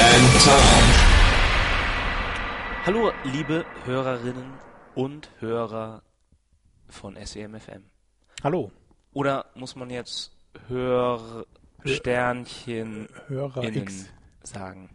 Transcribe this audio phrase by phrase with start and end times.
[0.00, 0.64] and Tom.
[2.86, 4.52] Hallo, liebe Hörerinnen
[4.94, 6.02] und Hörer
[6.88, 7.84] von SEMFM.
[8.42, 8.70] Hallo,
[9.12, 10.32] Oder muss man jetzt
[10.68, 11.44] Hör
[11.84, 14.06] Sternchen Hörer X.
[14.42, 14.90] sagen?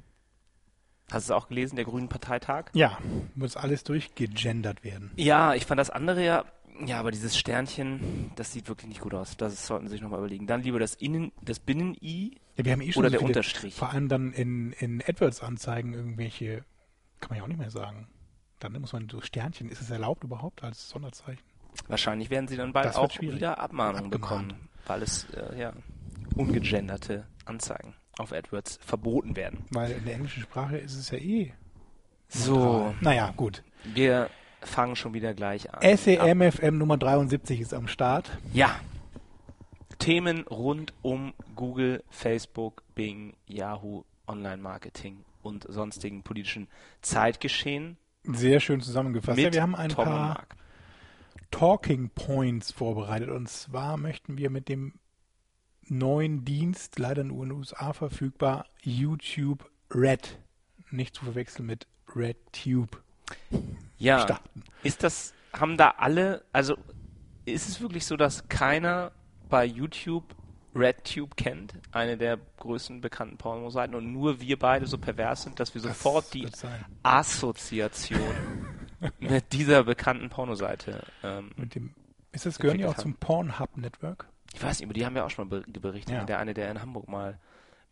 [1.11, 2.65] Hast du es auch gelesen, der Grünen Parteitag?
[2.73, 2.97] Ja,
[3.35, 5.11] muss alles durchgegendert werden.
[5.17, 6.45] Ja, ich fand das andere ja,
[6.85, 9.37] ja, aber dieses Sternchen, das sieht wirklich nicht gut aus.
[9.37, 10.47] Das sollten Sie sich nochmal überlegen.
[10.47, 13.27] Dann lieber das Innen, das Binnen-I Ja, wir haben eh schon oder so der viele,
[13.29, 13.75] Unterstrich.
[13.75, 16.63] Vor allem dann in, in AdWords-Anzeigen irgendwelche,
[17.19, 18.07] kann man ja auch nicht mehr sagen.
[18.59, 21.43] Dann muss man so Sternchen, ist es erlaubt überhaupt als Sonderzeichen?
[21.87, 23.37] Wahrscheinlich werden Sie dann bald auch schwierig.
[23.37, 24.47] wieder Abmahnungen Abgemahnt.
[24.49, 25.73] bekommen, weil es, äh, ja,
[26.35, 29.65] ungegenderte Anzeigen auf AdWords verboten werden.
[29.71, 31.51] Weil in der englischen Sprache ist es ja eh.
[32.27, 32.93] So.
[33.01, 33.63] Naja, gut.
[33.83, 34.29] wir
[34.61, 35.97] fangen schon wieder gleich an.
[35.97, 38.31] SEMFM Nummer 73 ist am Start.
[38.53, 38.79] Ja.
[40.03, 46.67] Themen rund um Google, Facebook, Bing, Yahoo, Online-Marketing und sonstigen politischen
[47.01, 47.95] Zeitgeschehen.
[48.25, 49.39] Sehr schön zusammengefasst.
[49.39, 50.45] Ja, wir haben ein Tom paar.
[51.51, 53.29] Talking Points vorbereitet.
[53.29, 54.93] Und zwar möchten wir mit dem
[55.87, 60.37] neuen Dienst, leider nur in den USA verfügbar, YouTube Red,
[60.91, 63.01] nicht zu verwechseln mit RedTube,
[63.99, 64.63] Ja, starten.
[64.83, 66.75] ist das, haben da alle, also
[67.45, 69.13] ist es wirklich so, dass keiner
[69.53, 70.23] bei YouTube
[70.75, 75.75] RedTube kennt, eine der größten bekannten Pornoseiten, und nur wir beide so pervers sind, dass
[75.75, 76.83] wir Das sofort die sein.
[77.03, 78.19] Assoziation
[79.19, 81.93] mit dieser bekannten Pornoseite ähm, Mit dem,
[82.31, 84.27] ist das gehören die auch entwickelt zum Pornhub Network?
[84.55, 86.15] Ich weiß nicht, über die haben wir auch schon mal ber- berichtet.
[86.15, 86.23] Ja.
[86.25, 87.39] Der eine, der in Hamburg mal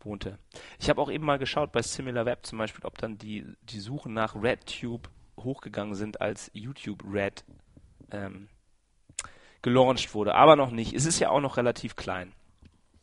[0.00, 0.38] wohnte.
[0.80, 4.12] Ich habe auch eben mal geschaut bei SimilarWeb zum Beispiel, ob dann die, die Suchen
[4.14, 5.08] nach RedTube
[5.38, 7.44] hochgegangen sind, als YouTube Red
[8.10, 8.48] ähm,
[9.62, 10.34] gelauncht wurde.
[10.34, 10.92] Aber noch nicht.
[10.92, 12.32] Es ist ja auch noch relativ klein.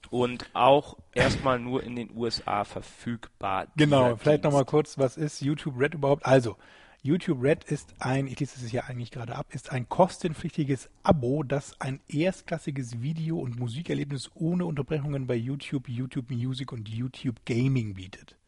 [0.10, 3.68] Und auch erstmal nur in den USA verfügbar.
[3.76, 6.26] Genau, vielleicht nochmal kurz, was ist YouTube Red überhaupt?
[6.26, 6.58] Also,
[7.02, 11.44] YouTube Red ist ein, ich lese es hier eigentlich gerade ab, ist ein kostenpflichtiges Abo,
[11.44, 17.94] das ein erstklassiges Video- und Musikerlebnis ohne Unterbrechungen bei YouTube, YouTube Music und YouTube Gaming
[17.94, 18.39] bietet.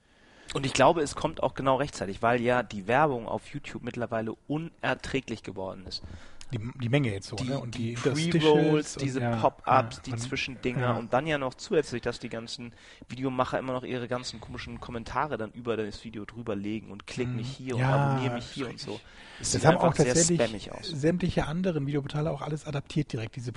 [0.54, 4.34] Und ich glaube, es kommt auch genau rechtzeitig, weil ja die Werbung auf YouTube mittlerweile
[4.48, 6.04] unerträglich geworden ist.
[6.54, 7.60] Die, die Menge jetzt so, die, ne?
[7.60, 10.92] Und die, die, Pre-Rolls, diese ja, Pop-ups, ja, die und- Zwischendinger ja.
[10.98, 12.74] und dann ja noch zusätzlich, dass die ganzen
[13.08, 17.30] Videomacher immer noch ihre ganzen komischen Kommentare dann über das Video drüber legen und klick
[17.30, 17.88] mich hier und Mhm.
[17.88, 19.00] Abonniere mich hier und so.
[19.40, 23.54] Das sieht haben auch tatsächlich sämtliche anderen Videoportale auch alles adaptiert direkt, diese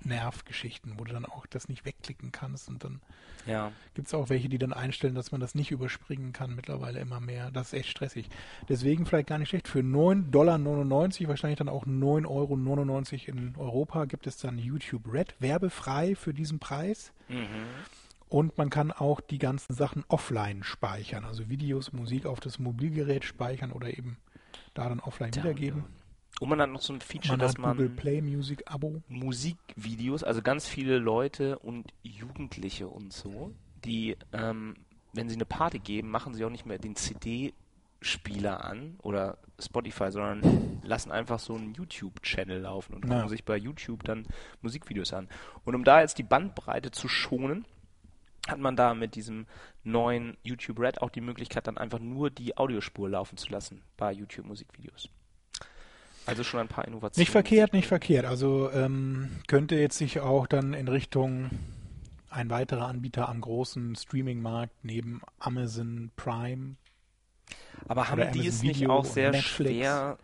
[0.00, 3.00] Pre-Roll-Nervgeschichten, wo du dann auch das nicht wegklicken kannst und dann
[3.46, 3.72] Ja.
[3.94, 7.20] gibt es auch welche, die dann einstellen, dass man das nicht überspringen kann, mittlerweile immer
[7.20, 7.50] mehr.
[7.50, 8.28] Das ist echt stressig.
[8.68, 9.68] Deswegen vielleicht gar nicht schlecht.
[9.68, 15.34] Für 9,99 Dollar, wahrscheinlich dann auch 9,99 Euro in Europa, gibt es dann YouTube Red,
[15.38, 17.12] werbefrei für diesen Preis.
[17.28, 17.46] Mhm.
[18.28, 23.24] Und man kann auch die ganzen Sachen offline speichern, also Videos, Musik auf das Mobilgerät
[23.24, 24.18] speichern oder eben
[24.74, 25.84] da dann offline wiedergeben.
[26.40, 29.02] Und man hat noch so ein Feature, Man dass man Google Play Music Abo.
[29.08, 34.74] Musikvideos, also ganz viele Leute und Jugendliche und so, die, ähm,
[35.12, 40.10] wenn sie eine Party geben, machen sie auch nicht mehr den CD-Spieler an oder Spotify,
[40.10, 43.28] sondern lassen einfach so einen YouTube-Channel laufen und gucken Ja.
[43.28, 44.26] sich bei YouTube dann
[44.62, 45.28] Musikvideos an.
[45.64, 47.66] Und um da jetzt die Bandbreite zu schonen,
[48.48, 49.46] hat man da mit diesem
[49.84, 54.10] neuen YouTube Red auch die Möglichkeit, dann einfach nur die Audiospur laufen zu lassen bei
[54.12, 55.10] YouTube Musikvideos.
[56.26, 57.22] Also schon ein paar Innovationen.
[57.22, 58.26] Nicht verkehrt, nicht verkehrt.
[58.26, 61.50] Also ähm, könnte jetzt sich auch dann in Richtung
[62.30, 66.76] ein weiterer Anbieter am großen Streaming-Markt neben Amazon Prime.
[67.88, 69.70] Aber haben die es nicht auch sehr Netflix.
[69.70, 70.18] schwer?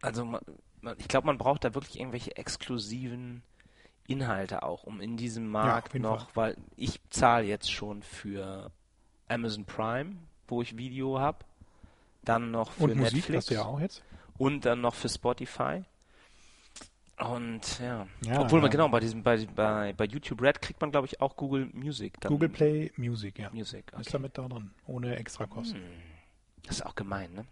[0.00, 0.40] Also man,
[0.80, 3.42] man, ich glaube, man braucht da wirklich irgendwelche exklusiven
[4.06, 8.70] Inhalte auch, um in diesem Markt jeden noch, weil ich zahle jetzt schon für
[9.28, 10.16] Amazon Prime,
[10.48, 11.44] wo ich Video habe,
[12.24, 14.02] dann noch für Und Musik Netflix hast du ja auch jetzt.
[14.38, 15.82] Und dann noch für Spotify.
[17.18, 18.72] Und ja, Ja, obwohl man ja.
[18.72, 22.20] genau bei diesem bei, bei, bei YouTube Red kriegt man glaube ich auch Google Music.
[22.20, 23.50] Dann Google Play Music, ja.
[23.50, 23.92] Music.
[23.92, 24.08] Ist Okay.
[24.12, 25.80] damit da drin, ohne extra Kosten.
[26.64, 27.44] Das ist auch gemein, ne?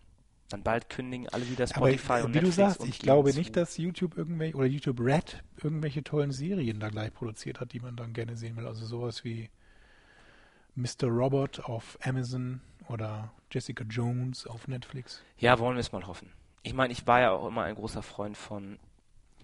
[0.49, 3.31] Dann bald kündigen alle wieder Aber Spotify äh, und wie Netflix du sagst, ich glaube
[3.31, 7.73] zu- nicht, dass YouTube irgendwelche oder YouTube Red irgendwelche tollen Serien da gleich produziert hat,
[7.73, 8.67] die man dann gerne sehen will.
[8.67, 9.49] Also sowas wie
[10.75, 11.07] Mr.
[11.07, 15.23] Robot auf Amazon oder Jessica Jones auf Netflix.
[15.39, 16.33] Ja, wollen wir es mal hoffen.
[16.63, 18.79] Ich meine, ich war ja auch immer ein großer Freund von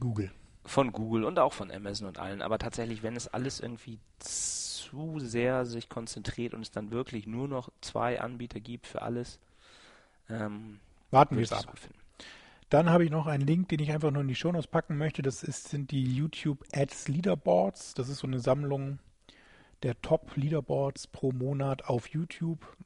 [0.01, 0.31] Google.
[0.65, 5.19] von Google und auch von Amazon und allen, aber tatsächlich, wenn es alles irgendwie zu
[5.19, 9.39] sehr sich konzentriert und es dann wirklich nur noch zwei Anbieter gibt für alles,
[10.29, 10.81] ähm,
[11.11, 11.73] Warten wir es ab.
[12.69, 15.23] Dann habe ich noch einen Link, den ich einfach nur in die Shownotes packen möchte.
[15.23, 17.95] Das ist, sind die YouTube Ads Leaderboards.
[17.95, 18.99] Das ist so eine Sammlung
[19.85, 22.77] der Top Leaderboards pro Monat auf YouTube.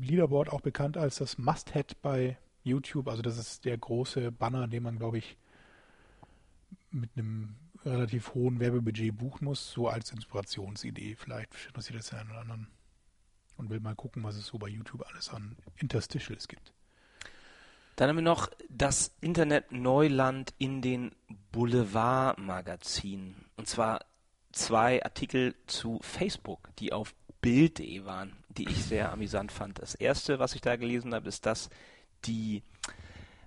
[0.00, 3.08] Leaderboard auch bekannt als das Must-Have bei YouTube.
[3.08, 5.36] Also das ist der große Banner, den man, glaube ich,
[6.90, 11.16] mit einem relativ hohen Werbebudget buchen muss, so als Inspirationsidee.
[11.16, 12.68] Vielleicht interessiert das den einen oder anderen
[13.56, 16.72] und will mal gucken, was es so bei YouTube alles an Interstitials gibt.
[17.96, 21.12] Dann haben wir noch das Internet Neuland in den
[21.52, 23.44] Boulevardmagazinen.
[23.56, 24.00] Und zwar
[24.52, 29.78] zwei Artikel zu Facebook, die auf Bild.de waren, die ich sehr amüsant fand.
[29.80, 31.68] Das erste, was ich da gelesen habe, ist, dass
[32.26, 32.62] die,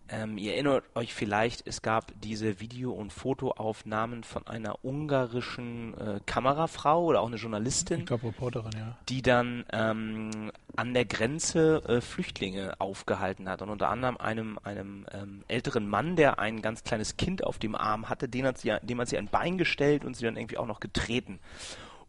[0.09, 6.19] ähm, ihr erinnert euch vielleicht, es gab diese Video- und Fotoaufnahmen von einer ungarischen äh,
[6.25, 8.97] Kamerafrau oder auch eine Journalistin Ich glaube, Reporterin, ja.
[9.09, 15.05] die dann ähm, an der Grenze äh, Flüchtlinge aufgehalten hat und unter anderem einem, einem
[15.11, 18.75] ähm, älteren Mann, der ein ganz kleines Kind auf dem Arm hatte, den hat sie,
[18.83, 21.39] dem hat sie ein Bein gestellt und sie dann irgendwie auch noch getreten.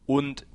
[0.05, 0.47] Und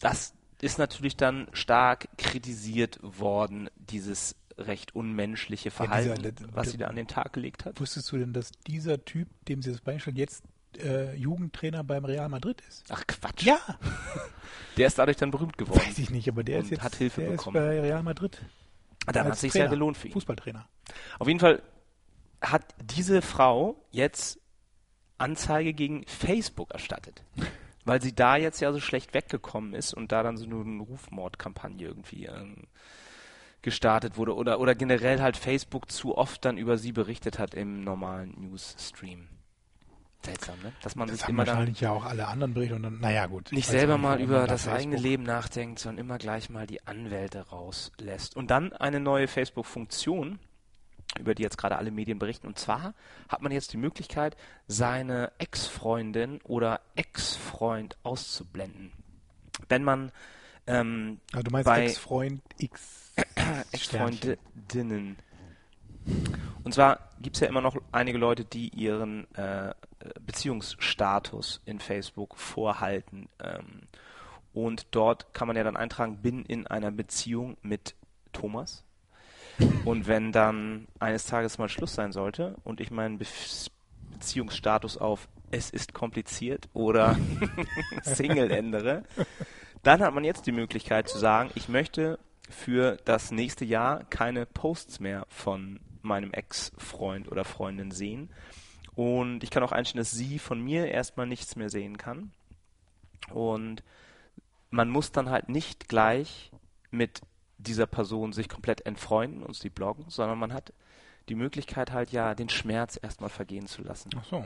[0.00, 6.78] das ist natürlich dann stark kritisiert worden, dieses recht unmenschliche Verhalten, dieser- der- was sie
[6.78, 7.80] da an den Tag gelegt hat.
[7.80, 10.44] Wusstest du denn, dass dieser Typ, dem sie das beistellt, jetzt
[10.78, 12.84] äh, Jugendtrainer beim Real Madrid ist?
[12.90, 13.42] Ach Quatsch.
[13.44, 13.58] Ja,
[14.76, 15.80] Der ist dadurch dann berühmt geworden.
[15.86, 17.56] weiß ich nicht, aber der ist jetzt hat Hilfe der bekommen.
[17.56, 18.40] ist bei Real Madrid.
[19.06, 20.12] Dann hat sich ja gelohnt für ihn.
[20.14, 20.66] Fußballtrainer.
[21.20, 21.62] Auf jeden Fall
[22.40, 24.40] hat diese Frau jetzt
[25.18, 27.22] Anzeige gegen Facebook erstattet.
[27.86, 31.86] Weil sie da jetzt ja so schlecht weggekommen ist und da dann so eine Rufmordkampagne
[31.86, 32.64] irgendwie ähm,
[33.64, 37.82] gestartet wurde oder, oder generell halt Facebook zu oft dann über sie berichtet hat im
[37.82, 39.26] normalen Newsstream.
[40.24, 40.72] Seltsam, ne?
[40.82, 43.26] Dass man Das sich immer dann wahrscheinlich ja auch alle anderen Berichte und dann, naja
[43.26, 43.52] gut.
[43.52, 46.86] nicht selber nicht, mal über das eigene Facebook- Leben nachdenkt, sondern immer gleich mal die
[46.86, 48.36] Anwälte rauslässt.
[48.36, 50.38] Und dann eine neue Facebook-Funktion,
[51.18, 52.46] über die jetzt gerade alle Medien berichten.
[52.46, 52.94] Und zwar
[53.28, 58.92] hat man jetzt die Möglichkeit, seine Ex-Freundin oder Ex-Freund auszublenden.
[59.68, 60.10] Wenn man
[60.66, 63.03] ähm, Also du meinst Ex-Freund X.
[63.74, 64.30] Sternchen.
[64.32, 65.16] Ex-Freundinnen.
[66.64, 69.74] Und zwar gibt es ja immer noch einige Leute, die ihren äh,
[70.20, 73.28] Beziehungsstatus in Facebook vorhalten.
[73.42, 73.82] Ähm,
[74.52, 77.94] und dort kann man ja dann eintragen, bin in einer Beziehung mit
[78.32, 78.84] Thomas.
[79.84, 83.26] Und wenn dann eines Tages mal Schluss sein sollte und ich meinen Be
[84.12, 87.16] Beziehungsstatus auf es ist kompliziert oder
[88.02, 89.02] Single ändere,
[89.82, 92.18] dann hat man jetzt die Möglichkeit zu sagen, ich möchte
[92.48, 98.30] für das nächste Jahr keine Posts mehr von meinem Ex-Freund oder Freundin sehen.
[98.94, 102.32] Und ich kann auch einstellen, dass sie von mir erstmal nichts mehr sehen kann.
[103.30, 103.82] Und
[104.70, 106.52] man muss dann halt nicht gleich
[106.90, 107.22] mit
[107.58, 110.72] dieser Person sich komplett entfreunden und sie bloggen, sondern man hat
[111.28, 114.10] die Möglichkeit halt ja, den Schmerz erstmal vergehen zu lassen.
[114.16, 114.44] Ach so.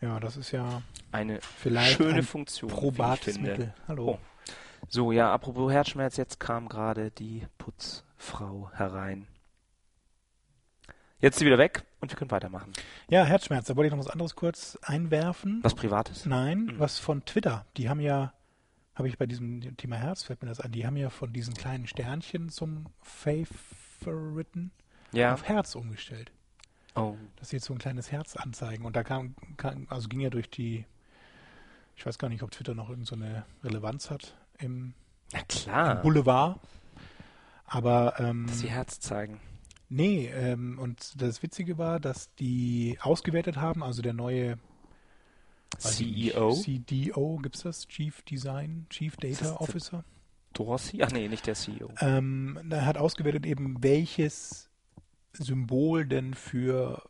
[0.00, 3.38] Ja, das ist ja Eine schöne ein Funktion, probates.
[3.38, 3.74] Mittel.
[3.86, 4.12] Hallo.
[4.12, 4.18] Oh.
[4.88, 9.26] So, ja, apropos Herzschmerz, jetzt kam gerade die Putzfrau herein.
[11.18, 12.72] Jetzt ist sie wieder weg und wir können weitermachen.
[13.08, 13.66] Ja, Herzschmerz.
[13.66, 15.60] Da wollte ich noch was anderes kurz einwerfen.
[15.62, 16.26] Was Privates?
[16.26, 16.78] Nein, Mhm.
[16.78, 17.64] was von Twitter.
[17.76, 18.32] Die haben ja,
[18.96, 21.54] habe ich bei diesem Thema Herz, fällt mir das ein, die haben ja von diesen
[21.54, 24.72] kleinen Sternchen zum Favoriten
[25.12, 25.32] Ja.
[25.32, 26.32] auf Herz umgestellt.
[26.96, 27.16] Oh.
[27.36, 28.84] Dass sie jetzt so ein kleines Herz anzeigen.
[28.84, 30.84] Und da kam, kam also ging ja durch die,
[31.96, 34.94] ich weiß gar nicht, ob Twitter noch irgendeine so eine Relevanz hat im,
[35.32, 36.02] im klar.
[36.02, 36.60] Boulevard.
[37.66, 39.40] Aber ähm, Dass sie Herz zeigen.
[39.88, 44.58] Nee, ähm, und das Witzige war, dass die ausgewertet haben, also der neue
[45.78, 46.52] ich nicht, CEO?
[46.52, 47.88] CDO, gibt's das?
[47.88, 50.04] Chief Design, Chief Data Officer.
[50.52, 51.02] Dorothy?
[51.02, 51.90] Ach nee, nicht der CEO.
[52.00, 54.70] Ähm, er hat ausgewertet eben, welches
[55.32, 57.08] Symbol denn für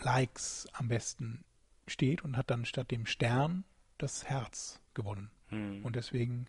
[0.00, 1.44] Likes am besten
[1.86, 3.64] steht und hat dann statt dem Stern
[3.98, 5.30] das Herz gewonnen.
[5.48, 5.84] Hm.
[5.84, 6.46] Und deswegen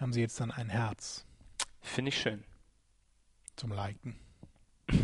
[0.00, 1.24] haben sie jetzt dann ein Herz
[1.80, 2.44] Finde ich schön.
[3.56, 4.16] zum Liken.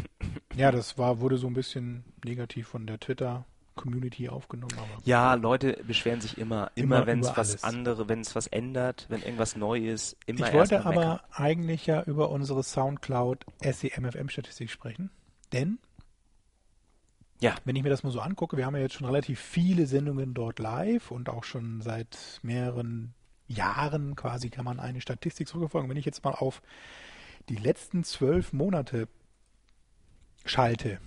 [0.57, 5.81] Ja, das war, wurde so ein bisschen negativ von der Twitter-Community aufgenommen, aber Ja, Leute
[5.87, 7.65] beschweren sich immer, immer, Immer wenn es was alles.
[7.65, 11.21] andere, wenn es was ändert, wenn irgendwas neu ist, immer ich wollte aber meckern.
[11.33, 15.11] eigentlich ja über unsere Soundcloud SEMFM-Statistik sprechen,
[15.53, 15.79] denn
[17.40, 17.54] Ja.
[17.64, 20.35] wenn ich mir das mal so angucke, wir haben ja jetzt schon relativ viele Sendungen
[20.35, 23.14] dort live und auch schon seit mehreren
[23.47, 25.90] Jahren quasi kann man eine Statistik zurückverfolgen.
[25.90, 26.62] Wenn ich jetzt mal auf
[27.49, 29.09] die letzten zwölf Monate
[30.44, 31.00] schalte,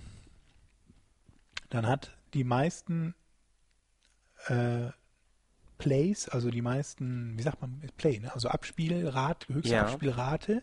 [1.70, 3.14] dann hat die meisten
[4.46, 4.90] äh,
[5.78, 8.32] Plays, also die meisten, wie sagt man, Play, ne?
[8.32, 9.82] also Abspielrate, höchste Ja.
[9.86, 10.62] Abspielrate,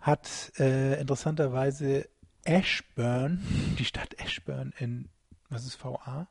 [0.00, 2.08] hat äh, interessanterweise
[2.44, 3.42] Ashburn,
[3.78, 5.08] die Stadt Ashburn in,
[5.48, 6.26] was ist VA?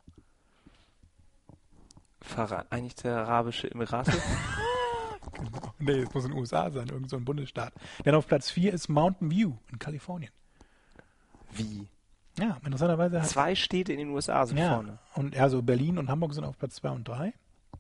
[2.22, 4.13] Vereinigte Arabische Emirate.
[5.80, 7.74] Nee, es muss in den USA sein, irgend so ein Bundesstaat.
[8.04, 10.32] Denn auf Platz 4 ist Mountain View in Kalifornien.
[11.51, 11.88] Wie?
[12.38, 15.00] Ja, interessanterweise hat Zwei Städte in den USA sind ja, vorne.
[15.16, 17.34] und also Berlin und Hamburg sind auf Platz 2 und 3.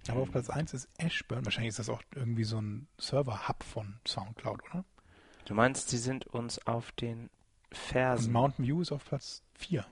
[0.07, 1.43] Aber auf Platz 1 ist Ashburn.
[1.45, 4.85] Wahrscheinlich ist das auch irgendwie so ein Server-Hub von Soundcloud, oder?
[5.45, 7.29] Du meinst, sie sind uns auf den
[7.71, 8.33] Und Fersen.
[8.33, 9.85] Mountain View ist auf Platz 4.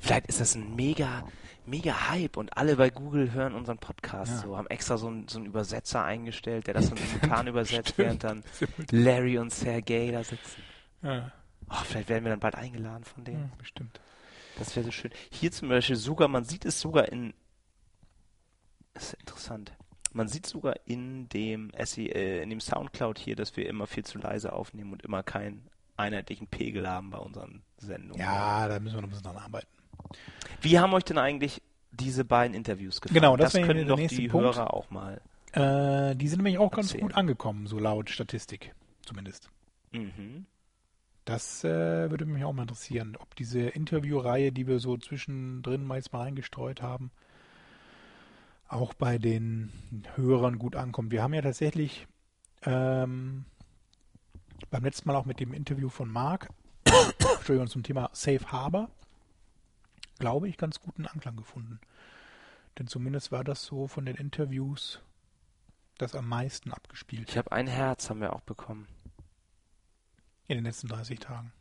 [0.00, 1.24] Vielleicht ist das ein mega,
[1.64, 4.38] mega Hype und alle bei Google hören unseren Podcast Ja.
[4.38, 8.24] so, haben extra so einen, so einen Übersetzer eingestellt, der das dann simultan übersetzt, während
[8.24, 8.42] dann
[8.90, 10.62] Larry und Sergey da sitzen.
[11.02, 11.32] Ja,
[11.70, 13.42] Oh, vielleicht werden wir dann bald eingeladen von denen.
[13.50, 14.00] ja, bestimmt.
[14.58, 15.10] Das wäre so schön.
[15.30, 17.34] Hier zum Beispiel sogar, man sieht es sogar in.
[18.94, 19.72] Das ist interessant.
[20.12, 24.04] Man sieht sogar in dem SE, äh, in dem Soundcloud hier, dass wir immer viel
[24.04, 25.68] zu leise aufnehmen und immer keinen
[25.98, 28.20] einheitlichen Pegel haben bei unseren Sendungen.
[28.20, 29.68] Ja, da müssen wir noch ein bisschen dran arbeiten.
[30.60, 33.20] Wie haben euch denn eigentlich diese beiden Interviews gefallen?
[33.20, 34.46] Genau, das das können doch die Punkt.
[34.46, 35.20] Hörer auch mal.
[35.52, 37.02] Äh, die sind nämlich auch ganz Erzählen.
[37.02, 38.74] gut angekommen, so laut Statistik
[39.04, 39.50] zumindest.
[39.92, 40.46] Mhm.
[41.24, 46.12] Das äh, würde mich auch mal interessieren, ob diese Interviewreihe, die wir so zwischendrin meist
[46.12, 47.10] mal eingestreut haben,
[48.66, 49.70] auch bei den
[50.14, 51.10] Hörern gut ankommt.
[51.10, 52.06] Wir haben ja tatsächlich
[52.62, 53.44] ähm,
[54.70, 56.48] beim letzten Mal auch mit dem Interview von Marc,
[56.84, 58.90] Entschuldigung, zum Thema Safe Harbor,
[60.18, 61.80] glaube ich, ganz guten Anklang gefunden.
[62.78, 65.00] Denn zumindest war das so von den Interviews
[65.98, 68.86] das am meisten abgespielt Ich habe ein Herz, haben wir auch bekommen.
[70.46, 71.52] in den letzten 30 Tagen.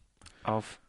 [0.44, 0.80] Auf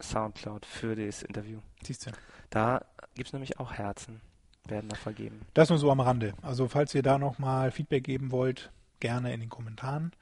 [0.00, 1.60] Soundcloud für das Interview.
[1.82, 2.10] Siehst du?
[2.50, 2.84] Da
[3.14, 4.20] gibt es nämlich auch Herzen,
[4.66, 5.40] werden da vergeben.
[5.54, 6.34] Das nur so am Rande.
[6.42, 8.70] Also falls ihr da nochmal Feedback geben wollt,
[9.00, 10.12] gerne in den Kommentaren.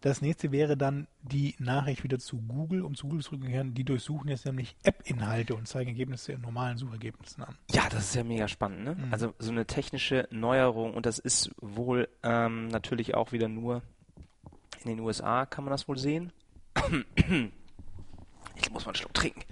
[0.00, 3.74] Das nächste wäre dann die Nachricht wieder zu Google, um zu Google zurückzukehren.
[3.74, 7.56] Die durchsuchen jetzt nämlich App-Inhalte und zeigen Ergebnisse in normalen Suchergebnissen an.
[7.70, 8.94] Ja, das ist ja mega spannend, ne?
[8.94, 9.12] Mhm.
[9.12, 13.82] Also so eine technische Neuerung und das ist wohl ähm, natürlich auch wieder nur
[14.84, 16.32] in den USA kann man das wohl sehen.
[18.58, 19.42] Ich muss mal einen Schluck trinken.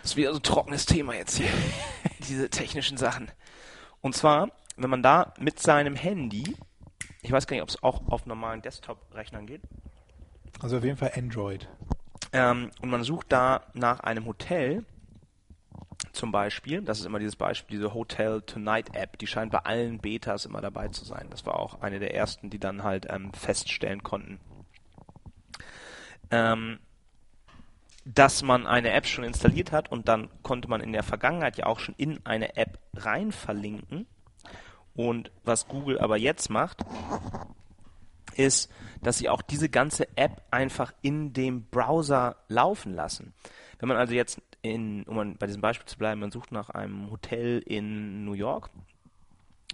[0.00, 1.50] Das ist wieder so ein trockenes Thema jetzt hier.
[2.28, 3.30] Diese technischen Sachen.
[4.00, 6.56] Und zwar, wenn man da mit seinem Handy,
[7.22, 9.62] ich weiß gar nicht, ob es auch auf normalen Desktop-Rechnern geht,
[10.60, 11.68] Also auf jeden Fall Android.
[12.32, 14.84] ähm, und man sucht da nach einem Hotel,
[16.12, 19.98] zum Beispiel, das ist immer dieses Beispiel, diese Hotel Tonight App, die scheint bei allen
[19.98, 21.26] Betas immer dabei zu sein.
[21.30, 24.40] Das war auch eine der ersten, die dann halt ähm, feststellen konnten,
[26.30, 26.78] ähm,
[28.04, 31.66] dass man eine App schon installiert hat und dann konnte man in der Vergangenheit ja
[31.66, 34.06] auch schon in eine App rein verlinken.
[34.98, 36.84] Und was Google aber jetzt macht,
[38.34, 38.68] ist,
[39.00, 43.32] dass sie auch diese ganze App einfach in dem Browser laufen lassen.
[43.78, 47.12] Wenn man also jetzt in, um bei diesem Beispiel zu bleiben, man sucht nach einem
[47.12, 48.70] Hotel in New York,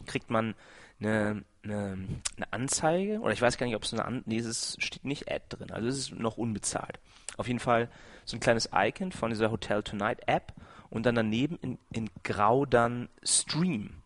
[0.04, 0.54] kriegt man
[1.00, 4.76] eine, eine, eine Anzeige, oder ich weiß gar nicht, ob es eine An nee, es
[4.78, 7.00] steht nicht Ad drin, also es ist noch unbezahlt.
[7.38, 7.88] Auf jeden Fall
[8.26, 10.52] so ein kleines Icon von dieser Hotel Tonight App
[10.90, 14.03] und dann daneben in, in Grau dann Stream.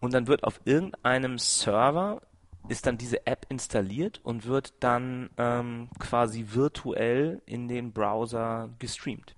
[0.00, 2.22] Und dann wird auf irgendeinem Server
[2.68, 9.34] ist dann diese App installiert und wird dann ähm, quasi virtuell in den Browser gestreamt.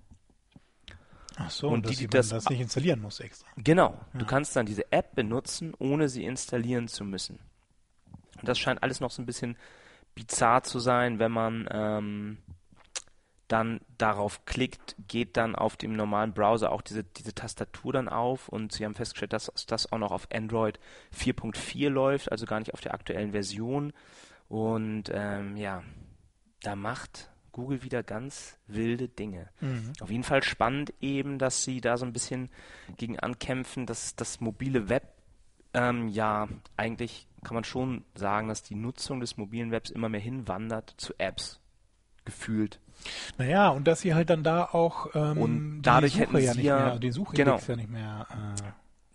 [1.37, 3.47] Ach so, Und die, dass die man das- das nicht installieren muss extra.
[3.57, 7.39] Genau, du kannst dann diese App benutzen, ohne sie installieren zu müssen.
[8.39, 9.57] Und das scheint alles noch so ein bisschen
[10.15, 12.37] bizarr zu sein, wenn man ähm,
[13.53, 18.49] dann darauf klickt, geht dann auf dem normalen Browser auch diese, diese Tastatur dann auf
[18.49, 20.79] und sie haben festgestellt, dass das auch noch auf Android
[21.15, 23.93] 4.4 läuft, also gar nicht auf der aktuellen Version.
[24.49, 25.83] Und ähm, ja,
[26.63, 29.51] da macht Google wieder ganz wilde Dinge.
[30.01, 32.49] Auf jeden Fall spannend eben, dass sie da so ein bisschen
[32.97, 35.13] gegen ankämpfen, dass das mobile Web
[35.75, 40.21] ähm, ja eigentlich kann man schon sagen, dass die Nutzung des mobilen Webs immer mehr
[40.21, 41.59] hinwandert zu Apps
[42.25, 42.79] gefühlt.
[43.37, 46.65] Naja, und dass sie halt dann da auch ähm, Und dadurch hätten ja sie nicht
[46.65, 47.59] ja- mehr, den Suchindex genau.
[47.67, 48.27] ja nicht mehr.
[48.29, 48.61] Äh,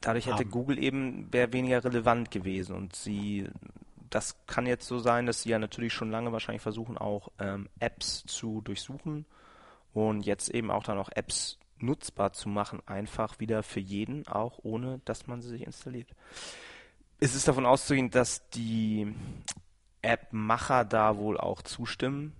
[0.00, 0.50] Dadurch hätte Haben.
[0.50, 3.48] Google eben wäre weniger relevant gewesen und sie
[4.10, 7.68] das kann jetzt so sein, dass sie ja natürlich schon lange wahrscheinlich versuchen auch ähm,
[7.78, 9.26] Apps zu durchsuchen
[9.92, 14.60] und jetzt eben auch dann auch Apps nutzbar zu machen, einfach wieder für jeden, auch
[14.62, 16.08] ohne dass man sie sich installiert.
[17.20, 19.14] es ist davon auszugehen, dass die
[20.02, 22.32] App-Macher da wohl auch zustimmen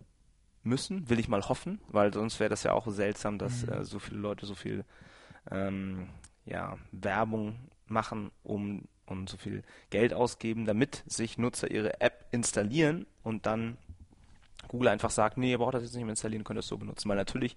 [0.63, 3.73] müssen, will ich mal hoffen, weil sonst wäre das ja auch seltsam, dass Mhm.
[3.73, 4.85] äh, so viele Leute so viel
[5.51, 6.09] ähm,
[6.45, 13.07] ja, Werbung machen, um und so viel Geld ausgeben, damit sich Nutzer ihre App installieren
[13.23, 13.79] und dann
[14.67, 17.09] Google einfach sagt, nee, ihr braucht das jetzt nicht mehr installieren, könnt das so benutzen.
[17.09, 17.57] Weil natürlich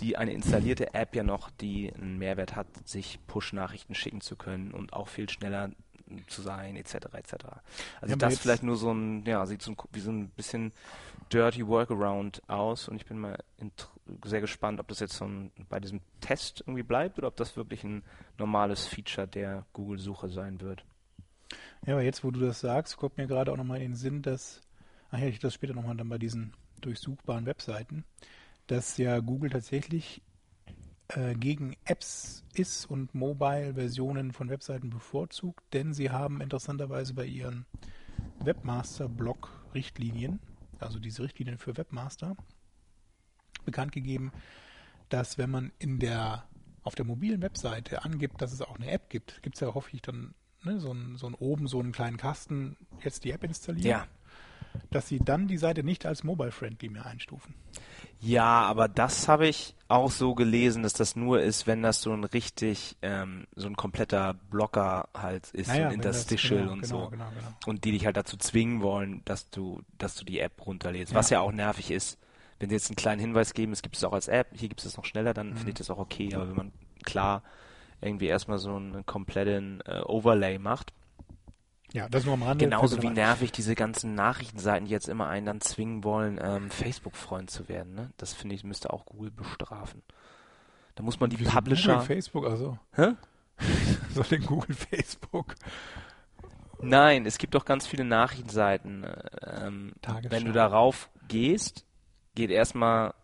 [0.00, 4.72] die eine installierte App ja noch die einen Mehrwert hat, sich Push-Nachrichten schicken zu können
[4.72, 5.70] und auch viel schneller
[6.26, 6.94] zu sein, etc.
[7.12, 7.34] etc.
[8.00, 10.72] Also Ja, das vielleicht nur so ein, ja, sieht so ein, wie so ein bisschen
[11.32, 13.38] dirty Workaround aus und ich bin mal
[14.24, 17.56] sehr gespannt, ob das jetzt so ein, bei diesem Test irgendwie bleibt oder ob das
[17.56, 18.02] wirklich ein
[18.38, 20.84] normales Feature der Google-Suche sein wird.
[21.86, 24.22] Ja, aber jetzt, wo du das sagst, kommt mir gerade auch nochmal in den Sinn,
[24.22, 24.62] dass,
[25.10, 28.04] ach ja, ich das später nochmal dann bei diesen durchsuchbaren Webseiten,
[28.66, 30.22] dass ja Google tatsächlich
[31.34, 34.48] gegen Apps ist und Mobile-Versionen von
[34.90, 37.66] bevorzugt, denn sie haben interessanterweise bei ihren
[38.40, 40.40] Webmaster-Blog-Richtlinien,
[40.78, 42.36] also diese Richtlinien für Webmaster,
[43.64, 44.32] bekannt gegeben,
[45.08, 46.44] dass wenn man in der
[46.82, 49.90] auf der mobilen Webseite angibt, dass es auch eine App gibt, gibt es ja hoffe
[49.92, 50.34] ich dann
[50.64, 54.06] ne, so, ein, so ein oben so einen kleinen Kasten, jetzt die App installieren, Ja.
[54.90, 57.54] Dass sie dann die Seite nicht als mobile-friendly mehr einstufen.
[58.20, 62.12] Ja, aber das habe ich auch so gelesen, dass das nur ist, wenn das so
[62.12, 66.80] ein richtig, ähm, so ein kompletter Blocker halt ist, Naja, so ein Interstitial genau, und
[66.82, 67.10] genau, so.
[67.10, 67.48] genau, genau.
[67.66, 71.14] Und die dich halt dazu zwingen wollen, dass du, dass du die App runterlädst.
[71.14, 72.18] Was ja auch nervig ist.
[72.58, 74.80] Wenn sie jetzt einen kleinen Hinweis geben, es gibt es auch als App, hier gibt
[74.80, 75.56] es das noch schneller, dann Mhm.
[75.56, 76.34] finde ich das auch okay.
[76.34, 76.72] Aber wenn man
[77.04, 77.44] klar
[78.00, 80.92] irgendwie erstmal so einen kompletten äh, Overlay macht,
[81.92, 82.64] Ja, das nur am Rande.
[82.64, 87.50] Genauso wie nervig diese ganzen Nachrichtenseiten, die jetzt immer einen dann zwingen wollen, ähm, Facebook-Freund
[87.50, 87.94] zu werden.
[87.94, 88.10] Ne?
[88.18, 90.02] Das finde ich, müsste auch Google bestrafen.
[90.96, 91.92] Da muss man die Wieso Publisher.
[91.94, 92.78] Google, Facebook, also.
[92.94, 93.12] Hä?
[94.14, 95.54] So den Google Facebook.
[96.80, 99.04] Nein, es gibt doch ganz viele Nachrichtenseiten.
[99.04, 99.92] äh, Ähm,
[100.28, 101.84] wenn du darauf gehst,
[102.34, 103.14] geht erstmal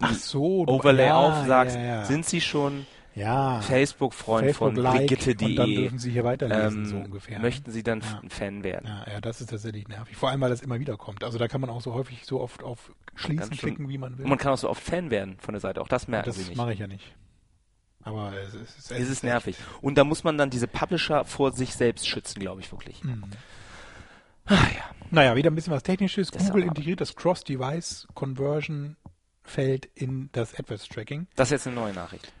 [0.00, 2.04] Ach so, du- Overlay ja, auf, sagst, ja, ja.
[2.04, 5.48] sind sie schon ja, Facebook-Freund von Facebook-like Brigitte.de?
[5.50, 7.40] und dann dürfen sie hier weiterlesen, ähm, so ungefähr.
[7.40, 8.20] Möchten sie dann Ja.
[8.22, 8.86] ein Fan werden?
[8.86, 10.16] Ja, ja, das ist tatsächlich nervig.
[10.16, 11.24] Vor allem, weil das immer wieder kommt.
[11.24, 14.24] Also da kann man auch so häufig so oft auf Schließen klicken, wie man will.
[14.24, 15.80] Und man kann auch so oft Fan werden von der Seite.
[15.80, 16.56] Auch das merken sie das nicht.
[16.56, 17.04] mache ich ja nicht.
[18.02, 19.56] Aber es ist, es Es ist nervig.
[19.82, 23.04] Und da muss man dann diese Publisher vor sich selbst schützen, glaube ich wirklich.
[23.04, 23.24] Mhm.
[24.46, 24.84] Ah ja.
[25.10, 26.30] Naja, wieder ein bisschen was Technisches.
[26.30, 31.26] Das Google integriert das Cross-Device-Conversion-Feld in das AdWords-Tracking.
[31.36, 32.32] Das ist jetzt eine neue Nachricht.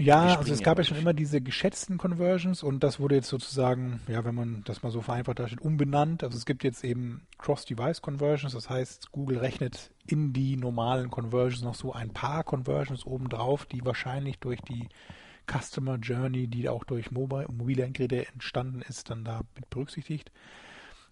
[0.00, 4.00] Ja, also es gab ja schon immer diese geschätzten Conversions und das wurde jetzt sozusagen,
[4.06, 6.22] ja, wenn man das mal so vereinfacht darstellt, umbenannt.
[6.22, 11.74] Also es gibt jetzt eben Cross-Device-Conversions, das heißt, Google rechnet in die normalen Conversions noch
[11.74, 14.88] so ein paar Conversions obendrauf, die wahrscheinlich durch die
[15.50, 20.30] Customer Journey, die auch durch mobile, mobile Endgeräte entstanden ist, dann da mit berücksichtigt.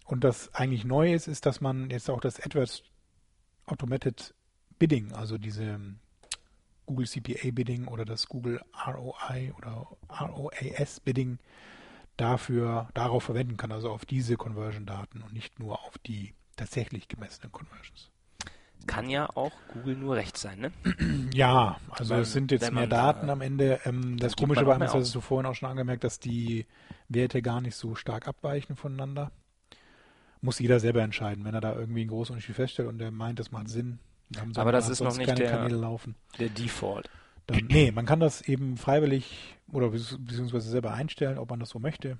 [0.05, 2.83] Und das eigentlich neu ist, ist, dass man jetzt auch das AdWords
[3.65, 4.33] Automated
[4.79, 5.77] Bidding, also diese
[6.87, 9.87] Google CPA Bidding oder das Google ROI oder
[10.19, 11.37] ROAS Bidding
[12.17, 17.51] dafür, darauf verwenden kann, also auf diese Conversion-Daten und nicht nur auf die tatsächlich gemessenen
[17.51, 18.09] Conversions.
[18.87, 20.71] Kann ja auch Google nur recht sein, ne?
[21.33, 23.79] Ja, also Weil, es sind jetzt wenn mehr man da- Daten am Ende.
[23.85, 26.65] Ähm, das Komische mehr das hast du vorhin auch schon angemerkt, dass die
[27.09, 29.31] Werte gar nicht so stark abweichen voneinander.
[30.41, 33.39] Muss jeder selber entscheiden, wenn er da irgendwie einen großen Unterschied feststellt und der meint,
[33.39, 33.99] das macht Sinn.
[34.55, 36.15] Aber das ist noch nicht der- Kanäle laufen.
[36.39, 37.09] Der Default.
[37.47, 41.69] Dann, nee, man kann das eben freiwillig oder bezieh- beziehungsweise selber einstellen, ob man das
[41.69, 42.17] so möchte.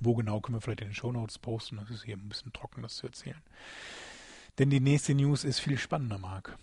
[0.00, 1.76] Wo genau können wir vielleicht in den Shownotes posten.
[1.76, 3.40] Das ist hier ein bisschen trocken, das zu erzählen.
[4.58, 6.56] Denn die nächste News ist viel spannender, Marc.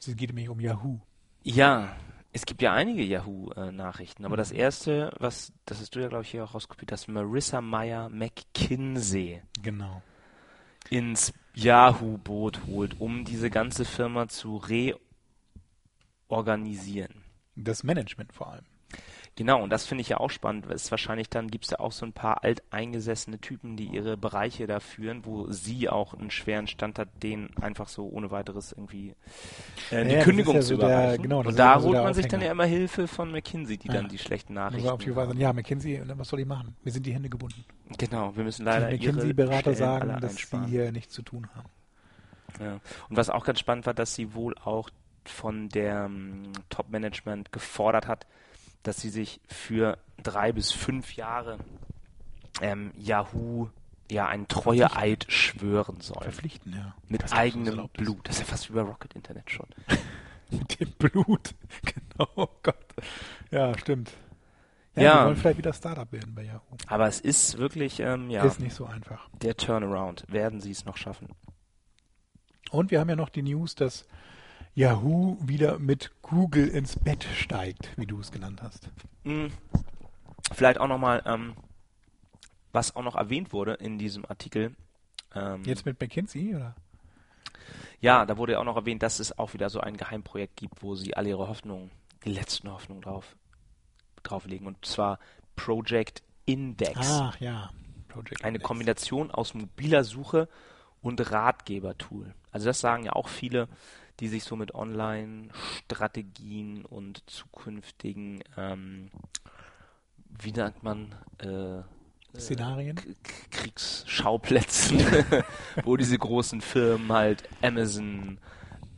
[0.00, 0.98] Es geht nämlich um Yahoo.
[1.42, 1.94] Ja,
[2.32, 4.38] es gibt ja einige Yahoo-Nachrichten, aber Mhm.
[4.38, 8.08] das erste, was, das hast du ja, glaube ich, hier auch rauskopiert, dass Marissa Meyer
[8.08, 10.02] McKinsey Genau.
[10.90, 14.60] Ins Yahoo-Boot holt, um diese ganze Firma zu
[16.28, 17.24] reorganisieren.
[17.56, 18.66] Das Management vor allem.
[19.36, 20.68] Genau, und das finde ich ja auch spannend.
[20.68, 24.18] weil Es wahrscheinlich dann gibt es ja auch so ein paar alteingesessene Typen, die ihre
[24.18, 28.72] Bereiche da führen, wo sie auch einen schweren Stand hat, denen einfach so ohne weiteres
[28.72, 29.14] irgendwie
[29.90, 31.22] äh, die Ja, Kündigung ist ja zu so der- überreichen.
[31.22, 33.30] genau, das und ist da so holt der man sich dann ja immer Hilfe von
[33.32, 33.94] McKinsey, die Ja.
[33.94, 36.76] dann die schlechten Nachrichten auf die Weise, ja, McKinsey, was soll ich machen?
[36.84, 37.64] Mir sind die Hände gebunden.
[37.96, 40.66] Genau, wir müssen Die leider ihre McKinsey-Berater sagen, dass sie einsparen.
[40.66, 41.68] hier nichts zu tun haben.
[42.60, 42.72] Ja.
[43.08, 44.90] Und was auch ganz spannend war, dass sie wohl auch
[45.24, 48.26] von der ähm, Top-Management gefordert hat,
[48.82, 51.58] dass sie sich für drei bis fünf Jahre
[52.60, 53.68] ähm, Yahoo
[54.10, 56.22] ja einen Treueeid schwören soll.
[56.22, 56.94] Verpflichten, ja.
[57.08, 57.88] Mit das eigenem.
[57.92, 58.26] Blut.
[58.28, 59.66] Das ist ja fast wie bei Rocket Internet schon.
[60.50, 61.54] Mit dem Blut.
[61.84, 62.76] Genau, oh Gott.
[63.50, 64.10] Ja, stimmt.
[64.96, 65.14] Ja, Ja.
[65.20, 66.76] wir wollen vielleicht wieder Startup werden bei Yahoo.
[66.88, 69.28] Aber es ist wirklich, ähm, ja, Ist nicht so einfach.
[69.40, 70.24] der Turnaround.
[70.28, 71.28] Werden sie es noch schaffen?
[72.72, 74.06] Und wir haben ja noch die News, dass
[74.74, 78.88] Yahoo wieder mit Google ins Bett steigt, wie du es genannt hast.
[79.24, 79.52] Hm,
[80.52, 81.54] Vielleicht auch nochmal, ähm,
[82.72, 84.74] was auch noch erwähnt wurde in diesem Artikel.
[85.34, 86.74] Ähm, Jetzt mit McKinsey, oder?
[88.00, 90.82] Ja, da wurde ja auch noch erwähnt, dass es auch wieder so ein Geheimprojekt gibt,
[90.82, 91.90] wo sie alle ihre Hoffnungen,
[92.24, 93.36] die letzten Hoffnungen drauf,
[94.22, 94.66] drauflegen.
[94.66, 95.18] Und zwar
[95.56, 96.98] Project Index.
[97.00, 97.70] Ach ja,
[98.08, 98.66] Project Eine Index.
[98.66, 100.48] Kombination aus mobiler Suche
[101.02, 102.34] und Ratgebertool.
[102.50, 103.68] Also das sagen ja auch viele,
[104.20, 109.10] die sich so mit Online-Strategien und zukünftigen, ähm,
[110.42, 111.82] wie sagt man, äh,
[112.38, 112.96] Szenarien.
[112.96, 113.02] K-
[113.50, 114.98] Kriegsschauplätzen,
[115.84, 118.38] wo diese großen Firmen halt Amazon,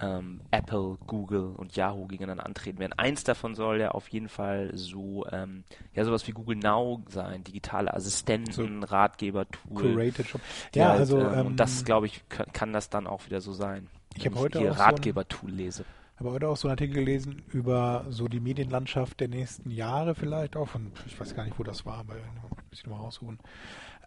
[0.01, 2.93] ähm, Apple, Google und Yahoo gegeneinander antreten werden.
[2.99, 7.45] Eins davon soll ja auf jeden Fall so, ähm, ja, sowas wie Google Now sein,
[7.45, 9.95] digitale Assistenten, Ratgeber-Tool.
[9.95, 10.41] Curated Shop.
[10.75, 13.41] Ja, halt, also ähm, ähm, und das, glaube ich, kann, kann das dann auch wieder
[13.41, 13.89] so sein.
[14.17, 15.85] Ich hab Wenn heute auch so Ratgeber-Tool lese.
[16.19, 20.57] habe heute auch so einen Artikel gelesen über so die Medienlandschaft der nächsten Jahre vielleicht
[20.57, 23.39] auch von, ich weiß gar nicht, wo das war, aber muss ich nochmal raussuchen.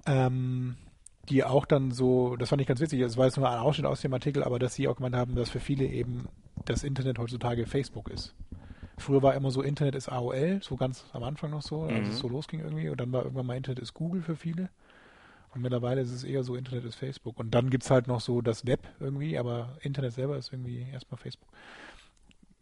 [0.06, 0.78] Ähm,
[1.30, 3.88] die auch dann so, das fand ich ganz witzig, es war jetzt nur ein Ausschnitt
[3.88, 6.28] aus dem Artikel, aber dass sie auch gemeint haben, dass für viele eben
[6.66, 8.36] das Internet heutzutage Facebook ist.
[8.98, 12.14] Früher war immer so, Internet ist AOL, so ganz am Anfang noch so, als Mhm.
[12.14, 12.88] es so losging irgendwie.
[12.90, 14.70] Und dann war irgendwann mal Internet ist Google für viele.
[15.56, 17.40] Und mittlerweile ist es eher so, Internet ist Facebook.
[17.40, 21.18] Und dann gibt's halt noch so das Web irgendwie, aber Internet selber ist irgendwie erstmal
[21.18, 21.48] Facebook.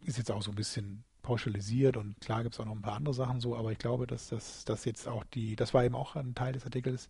[0.04, 3.14] Ist jetzt auch so ein bisschen pauschalisiert und klar gibt's auch noch ein paar andere
[3.14, 6.14] Sachen so, aber ich glaube, dass das, das jetzt auch die, das war eben auch
[6.14, 7.08] ein Teil des Artikels,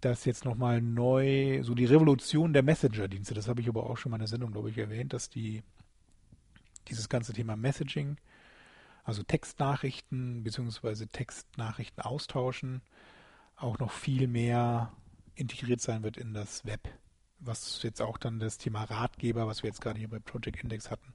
[0.00, 4.10] dass jetzt nochmal neu, so die Revolution der Messenger-Dienste, das habe ich aber auch schon
[4.10, 5.62] mal in der Sendung, glaube ich, erwähnt, dass die
[6.88, 8.16] dieses ganze Thema Messaging,
[9.04, 12.80] also Textnachrichten beziehungsweise Textnachrichten austauschen,
[13.58, 14.92] auch noch viel mehr
[15.34, 16.88] integriert sein wird in das Web.
[17.40, 20.90] Was jetzt auch dann das Thema Ratgeber, was wir jetzt gerade hier bei Project Index
[20.90, 21.12] hatten,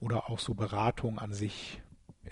[0.00, 1.80] oder auch so Beratung an sich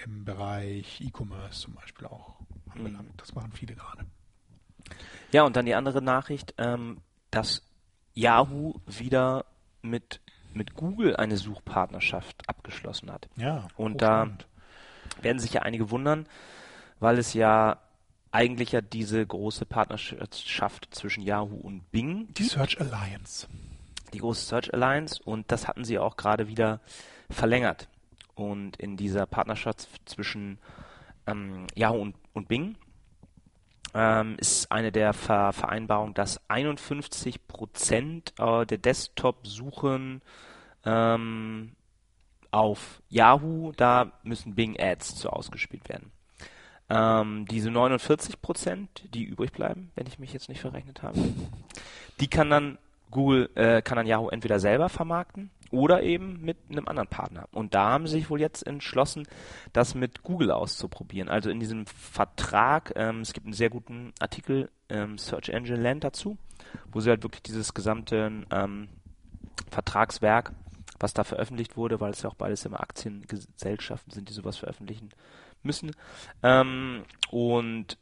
[0.05, 2.37] im Bereich E-Commerce zum Beispiel auch
[2.71, 3.13] anbelangt.
[3.17, 4.07] Das machen viele gerade.
[5.33, 6.99] Ja, und dann die andere Nachricht, ähm,
[7.31, 7.63] dass
[8.15, 9.45] Yahoo wieder
[9.83, 10.21] mit,
[10.55, 13.29] mit Google eine Suchpartnerschaft abgeschlossen hat.
[13.37, 13.69] Ja.
[13.77, 14.47] Und da hochspannend.
[15.23, 16.27] werden sich ja einige wundern,
[17.01, 17.79] weil es ja
[18.31, 23.47] eigentlich ja diese große Partnerschaft zwischen Yahoo und Bing, die Search Alliance.
[24.13, 26.81] die große Search Alliance, und das hatten sie auch gerade wieder
[27.31, 27.89] verlängert.
[28.35, 30.59] Und in dieser Partnerschaft zwischen
[31.27, 32.77] ähm, Yahoo und, und Bing
[33.95, 40.23] ähm, ist eine der Ver Vereinbarungen, dass 51 Prozent äh, der Desktop-Suchen
[40.85, 41.73] ähm,
[42.51, 46.13] auf Yahoo, da müssen Bing Ads zu ausgespielt werden.
[46.91, 51.19] Ähm, diese 49 Prozent, die übrig bleiben, wenn ich mich jetzt nicht verrechnet habe,
[52.21, 52.79] die kann dann
[53.11, 57.49] Google, äh, kann dann Yahoo entweder selber vermarkten oder eben mit einem anderen Partner.
[57.53, 59.27] Und da haben sie sich wohl jetzt entschlossen,
[59.73, 61.29] das mit Google auszuprobieren.
[61.29, 66.05] Also in diesem Vertrag, ähm, es gibt einen sehr guten Artikel, ähm, Search Engine Land
[66.05, 66.39] dazu,
[66.91, 68.89] wo sie halt wirklich dieses gesamte ähm,
[69.71, 70.53] Vertragswerk,
[70.99, 75.11] was da veröffentlicht wurde, weil es ja auch beides immer Aktiengesellschaften sind, die sowas veröffentlichen
[75.63, 75.93] müssen.
[76.43, 77.99] Ähm, und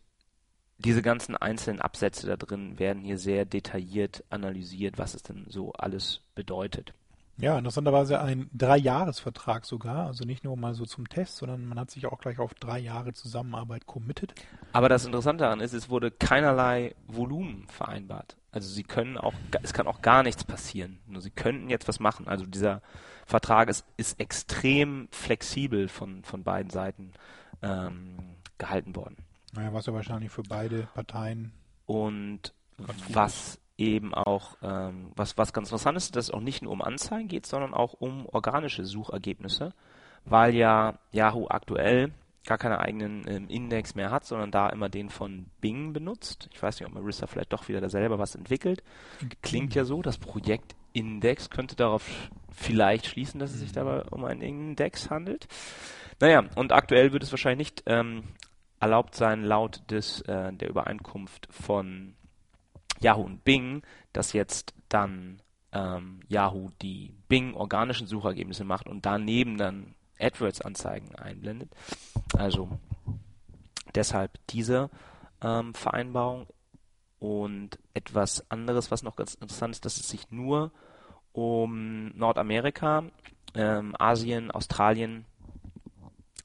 [0.79, 5.73] diese ganzen einzelnen Absätze da drin werden hier sehr detailliert analysiert, was es denn so
[5.73, 6.93] alles bedeutet.
[7.39, 11.91] Ja, interessanterweise ein Dreijahresvertrag sogar, also nicht nur mal so zum Test, sondern man hat
[11.91, 14.35] sich auch gleich auf drei Jahre Zusammenarbeit committed.
[14.73, 18.37] Aber das Interessante daran ist, es wurde keinerlei Volumen vereinbart.
[18.53, 20.99] Also sie können auch, es kann auch gar nichts passieren.
[21.07, 22.27] Nur sie könnten jetzt was machen.
[22.27, 22.81] Also dieser
[23.27, 27.13] Vertrag ist, ist extrem flexibel von, von beiden Seiten
[27.67, 28.17] ähm,
[28.59, 29.17] gehalten worden.
[29.55, 31.53] Naja, was ja wahrscheinlich für beide Parteien.
[31.87, 32.53] Und
[33.09, 36.83] was eben auch, ähm, was, was ganz interessant ist, dass es auch nicht nur um
[36.83, 39.73] Anzeigen geht, sondern auch um organische Suchergebnisse,
[40.25, 42.13] weil ja Yahoo aktuell
[42.47, 46.49] gar keine eigenen ähm, Index mehr hat, sondern da immer den von Bing benutzt.
[46.53, 48.83] Ich weiß nicht, ob Marissa vielleicht doch wieder da selber was entwickelt.
[49.43, 54.25] Klingt ja so, das Projekt Index könnte darauf vielleicht schließen, dass es sich dabei um
[54.25, 55.49] einen Index handelt.
[56.21, 58.25] Naja, und aktuell wird es wahrscheinlich nicht ähm,
[58.81, 62.15] erlaubt sein, laut des, äh, der Übereinkunft von
[63.01, 69.59] Yahoo und Bing, dass jetzt dann ähm, Yahoo die Bing organischen Suchergebnisse macht und daneben
[69.59, 71.71] dann AdWords-Anzeigen einblendet.
[72.37, 72.71] Also
[73.95, 74.91] deshalb diese
[75.43, 76.47] ähm, Vereinbarung
[77.19, 80.73] und etwas anderes, was noch ganz interessant ist, dass es sich nur
[81.33, 83.05] um Nordamerika,
[83.55, 85.27] ähm, Asien, Australien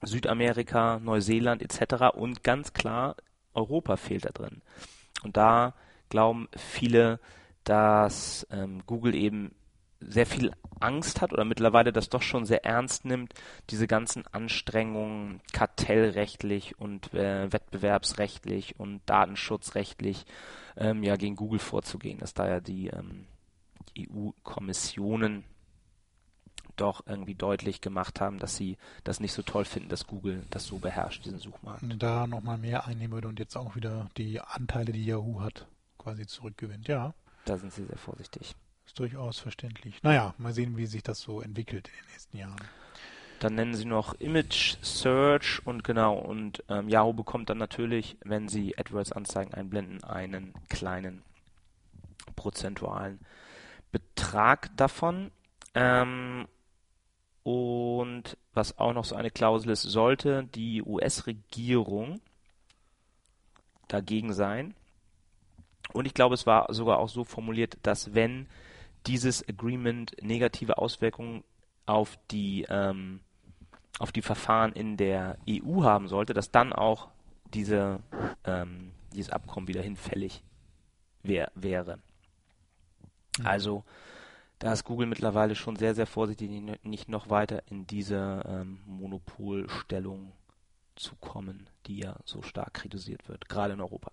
[0.01, 2.15] Südamerika, Neuseeland etc.
[2.15, 3.15] und ganz klar
[3.53, 4.61] Europa fehlt da drin.
[5.23, 5.73] Und da
[6.09, 7.19] glauben viele,
[7.63, 9.53] dass ähm, Google eben
[9.99, 13.33] sehr viel Angst hat oder mittlerweile das doch schon sehr ernst nimmt,
[13.69, 20.25] diese ganzen Anstrengungen kartellrechtlich und äh, wettbewerbsrechtlich und datenschutzrechtlich
[20.75, 23.27] ähm, ja gegen Google vorzugehen, dass da ja die ähm,
[23.97, 25.43] EU-Kommissionen
[26.81, 30.65] doch irgendwie deutlich gemacht haben, dass sie das nicht so toll finden, dass Google das
[30.65, 31.83] so beherrscht, diesen Suchmarkt.
[31.99, 35.67] Da nochmal mehr einnehmen würde und jetzt auch wieder die Anteile, die Yahoo hat,
[35.97, 36.87] quasi zurückgewinnt.
[36.87, 37.13] Ja.
[37.45, 38.55] Da sind sie sehr vorsichtig.
[38.85, 40.01] Ist durchaus verständlich.
[40.03, 42.61] Naja, mal sehen, wie sich das so entwickelt in den nächsten Jahren.
[43.39, 48.47] Dann nennen sie noch Image Search und genau, und ähm, Yahoo bekommt dann natürlich, wenn
[48.47, 51.23] sie AdWords-Anzeigen einblenden, einen kleinen
[52.35, 53.19] prozentualen
[53.91, 55.31] Betrag davon.
[55.73, 56.47] Ähm,
[57.43, 62.21] und was auch noch so eine Klausel ist, sollte die US-Regierung
[63.87, 64.73] dagegen sein.
[65.93, 68.47] Und ich glaube, es war sogar auch so formuliert, dass wenn
[69.07, 71.43] dieses Agreement negative Auswirkungen
[71.85, 73.19] auf die, ähm,
[73.99, 77.09] auf die Verfahren in der EU haben sollte, dass dann auch
[77.53, 77.99] diese,
[78.45, 80.43] ähm, dieses Abkommen wieder hinfällig
[81.23, 81.97] wär, wäre.
[83.39, 83.47] Mhm.
[83.47, 83.83] Also
[84.61, 86.51] da ist Google mittlerweile schon sehr, sehr vorsichtig,
[86.83, 90.33] nicht noch weiter in diese ähm, Monopolstellung
[90.95, 94.11] zu kommen, die ja so stark kritisiert wird, gerade in Europa.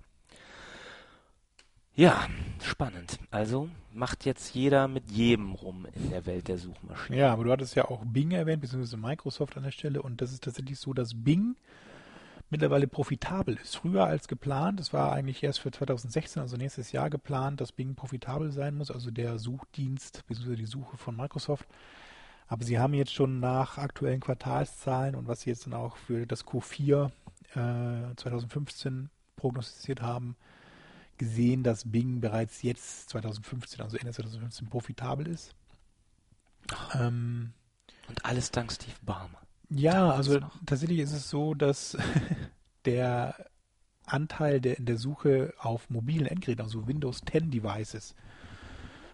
[1.94, 2.28] Ja,
[2.62, 3.18] spannend.
[3.30, 7.18] Also macht jetzt jeder mit jedem rum in der Welt der Suchmaschinen.
[7.18, 10.00] Ja, aber du hattest ja auch Bing erwähnt, beziehungsweise Microsoft an der Stelle.
[10.00, 11.56] Und das ist tatsächlich so, dass Bing
[12.50, 13.76] mittlerweile profitabel ist.
[13.76, 14.80] Früher als geplant.
[14.80, 18.90] Es war eigentlich erst für 2016, also nächstes Jahr geplant, dass Bing profitabel sein muss,
[18.90, 21.66] also der Suchdienst, beziehungsweise die Suche von Microsoft.
[22.46, 26.26] Aber sie haben jetzt schon nach aktuellen Quartalszahlen und was sie jetzt dann auch für
[26.26, 27.10] das Q4
[27.54, 30.34] äh, 2015 prognostiziert haben,
[31.18, 35.54] gesehen, dass Bing bereits jetzt 2015, also Ende 2015, profitabel ist.
[36.94, 37.52] Ähm,
[38.08, 39.40] und alles dank Steve Barmer.
[39.70, 41.96] Ja, also tatsächlich ist es so, dass
[42.84, 43.46] der
[44.06, 48.14] Anteil der in der Suche auf mobilen Endgeräten, also Windows 10 Devices,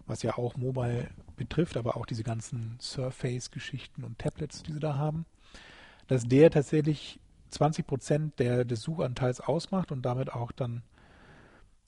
[0.05, 4.95] was ja auch Mobile betrifft, aber auch diese ganzen Surface-Geschichten und Tablets, die sie da
[4.95, 5.25] haben,
[6.07, 10.83] dass der tatsächlich 20 Prozent des Suchanteils ausmacht und damit auch dann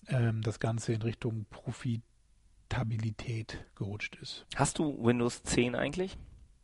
[0.08, 4.46] ähm, das Ganze in Richtung Profitabilität gerutscht ist.
[4.56, 6.18] Hast du Windows 10 eigentlich?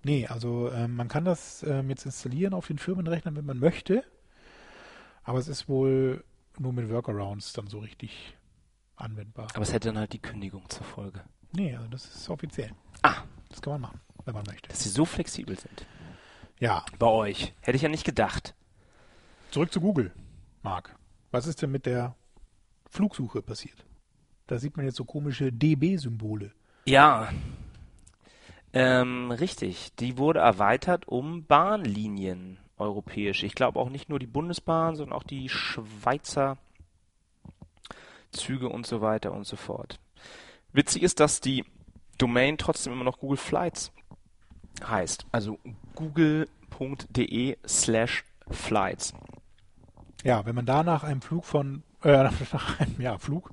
[0.04, 4.04] Nee, also ähm, man kann das ähm, jetzt installieren auf den Firmenrechnern, wenn man möchte.
[5.24, 6.24] Aber es ist wohl
[6.60, 8.36] nur mit Workarounds dann so richtig
[8.96, 9.48] anwendbar.
[9.54, 11.22] Aber es hätte dann halt die Kündigung zur Folge.
[11.54, 12.72] Nee, also das ist offiziell.
[13.02, 13.24] Ah.
[13.50, 14.70] Das kann man machen, wenn man möchte.
[14.70, 15.86] Dass sie so flexibel sind.
[16.60, 16.86] Ja.
[17.00, 17.54] Bei euch.
[17.62, 18.56] Hätte ich ja nicht gedacht.
[19.52, 20.12] Zurück zu Google,
[20.64, 20.96] Marc.
[21.32, 22.16] Was ist denn mit der
[22.94, 23.86] Flugsuche passiert.
[24.46, 26.52] Da sieht man jetzt so komische DB-Symbole.
[26.86, 27.30] Ja,
[28.74, 29.94] ähm, richtig.
[29.96, 33.44] Die wurde erweitert um Bahnlinien europäisch.
[33.44, 36.58] Ich glaube auch nicht nur die Bundesbahn, sondern auch die Schweizer
[38.32, 40.00] Züge und so weiter und so fort.
[40.72, 41.66] Witzig ist, dass die
[42.18, 43.92] Domain trotzdem immer noch Google Flights
[44.86, 45.28] heißt.
[45.32, 45.60] Also
[45.96, 49.14] google.de slash flights.
[50.24, 53.52] Ja, wenn man da nach einem Flug von äh, nach einem ja, Flug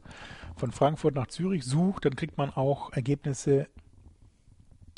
[0.57, 3.69] von Frankfurt nach Zürich sucht, dann kriegt man auch Ergebnisse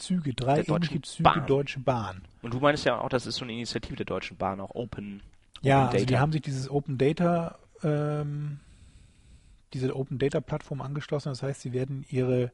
[0.03, 1.47] Züge, drei ähnliche Züge Bahn.
[1.47, 2.23] Deutsche Bahn.
[2.43, 5.23] Und du meinst ja auch, das ist so eine Initiative der Deutschen Bahn, auch Open.
[5.61, 8.61] Ja, Open also die haben sich dieses Open Data, ähm,
[9.73, 11.31] diese Open Data Plattform angeschlossen.
[11.31, 12.53] Das heißt, sie werden ihre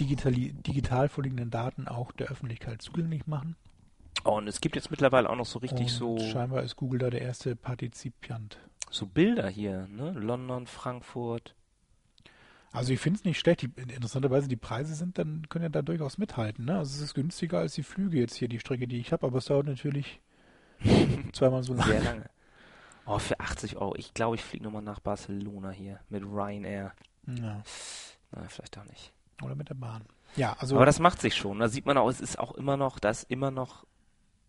[0.00, 3.56] digitali digital vorliegenden Daten auch der Öffentlichkeit zugänglich machen.
[4.24, 6.18] Oh, und es gibt jetzt mittlerweile auch noch so richtig und so.
[6.18, 8.58] Scheinbar ist Google da der erste Partizipant
[8.94, 10.12] so Bilder hier, ne?
[10.12, 11.54] London, Frankfurt.
[12.74, 13.62] Also ich finde es nicht schlecht.
[13.62, 16.64] Die, interessanterweise die Preise sind dann können ja da durchaus mithalten.
[16.64, 16.76] Ne?
[16.76, 19.38] Also es ist günstiger als die Flüge jetzt hier die Strecke, die ich habe, aber
[19.38, 20.20] es dauert natürlich
[21.32, 21.92] zweimal so lange.
[21.92, 22.30] Sehr lange.
[23.06, 23.94] Oh, für 80 Euro.
[23.96, 26.92] Ich glaube, ich fliege nochmal nach Barcelona hier mit Ryanair.
[27.26, 27.62] Ja.
[28.32, 29.12] Na, vielleicht auch nicht.
[29.42, 30.04] Oder mit der Bahn.
[30.36, 30.76] Ja, also.
[30.76, 31.60] Aber das macht sich schon.
[31.60, 33.84] Da sieht man auch, es ist auch immer noch, da ist immer noch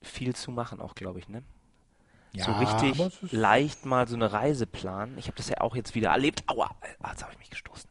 [0.02, 1.44] viel zu machen, auch glaube ich, ne?
[2.32, 5.18] Ja, so richtig leicht mal so eine Reise planen.
[5.18, 6.44] Ich habe das ja auch jetzt wieder erlebt.
[6.48, 7.90] Aua, ah, jetzt habe ich mich gestoßen.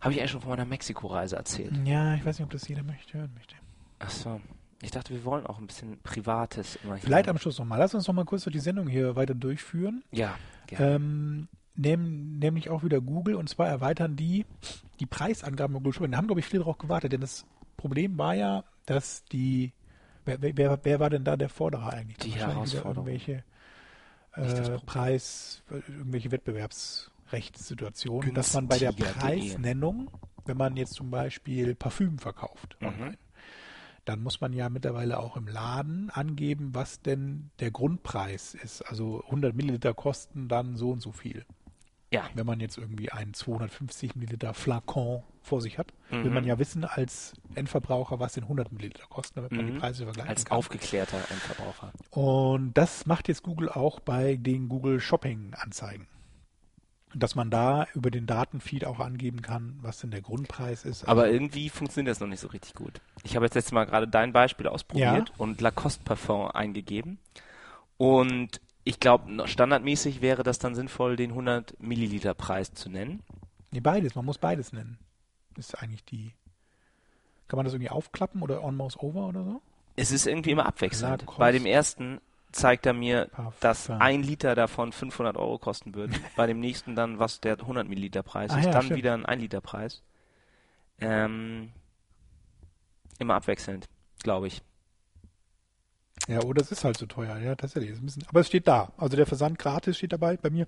[0.00, 1.72] Habe ich eigentlich schon von meiner Mexiko-Reise erzählt?
[1.84, 3.54] Ja, ich weiß nicht, ob das jeder möchte, hören möchte.
[3.98, 4.40] Ach so.
[4.82, 7.04] Ich dachte, wir wollen auch ein bisschen Privates immer hier.
[7.04, 7.78] Vielleicht am Schluss nochmal.
[7.78, 10.02] Lass uns noch mal kurz die Sendung hier weiter durchführen.
[10.10, 10.36] Ja,
[10.66, 10.94] gerne.
[10.94, 14.46] Ähm, nämlich auch wieder Google und zwar erweitern die
[15.00, 16.12] die Preisangaben bei Google Shopping.
[16.12, 17.44] Da haben, glaube ich, viele darauf gewartet, denn das
[17.76, 19.72] Problem war ja, dass die
[20.24, 22.18] Wer, wer, wer war denn da der Vorderer eigentlich?
[22.18, 23.06] Die Herausforderung.
[23.08, 23.44] Irgendwelche
[24.36, 24.78] äh.
[24.84, 26.30] Preis, irgendwelche
[27.32, 28.92] Wettbewerbsrechtssituationen, dass man bei der.
[28.92, 30.10] Preisnennung,
[30.44, 32.88] wenn man jetzt zum Beispiel Parfüm verkauft Mhm.
[32.88, 33.18] online,
[34.04, 38.82] dann muss man ja mittlerweile auch im Laden angeben, was denn der Grundpreis ist.
[38.82, 41.44] Also 100 Milliliter kosten dann so und so viel.
[42.12, 42.28] Ja.
[42.34, 46.34] Wenn man jetzt irgendwie einen 250 Milliliter Flakon vor sich hat, will Mhm.
[46.34, 49.78] man ja wissen als Endverbraucher, was denn 100 Milliliter kosten, damit man die Mhm.
[49.78, 50.58] Preise vergleichen Als kann.
[50.58, 51.92] aufgeklärter Endverbraucher.
[52.10, 56.08] Und das macht jetzt Google auch bei den Google Shopping Anzeigen.
[57.12, 61.08] Dass man da über den Datenfeed auch angeben kann, was denn der Grundpreis ist.
[61.08, 63.00] Aber irgendwie funktioniert das noch nicht so richtig gut.
[63.24, 65.34] Ich habe jetzt letztes Mal gerade dein Beispiel ausprobiert Ja.
[65.38, 67.18] und Lacoste Parfum eingegeben.
[67.96, 73.22] Und ich glaube, standardmäßig wäre das dann sinnvoll, den 100 Milliliter Preis zu nennen.
[73.72, 74.98] nee, beides, man muss beides nennen.
[75.56, 76.32] Ist eigentlich die.
[77.48, 79.60] Kann man das irgendwie aufklappen oder on mouse over oder so?
[79.96, 81.22] Es ist irgendwie immer abwechselnd.
[81.22, 82.20] Lacoste Bei dem ersten
[82.52, 83.28] zeigt er mir,
[83.60, 86.14] dass ein Liter davon 500 Euro kosten würde.
[86.36, 88.66] Bei dem nächsten dann, was der 100 Milliliter Preis Ah ist.
[88.66, 88.98] ja, dann stimmt.
[88.98, 90.02] wieder ein 1 Liter Preis.
[91.00, 91.70] Ähm,
[93.18, 93.88] immer abwechselnd,
[94.22, 94.62] glaube ich.
[96.28, 97.92] Ja, oder es ist halt so teuer, ja, tatsächlich.
[97.92, 98.92] Ist ein bisschen, aber es steht da.
[98.98, 100.66] Also der Versand gratis steht dabei bei mir.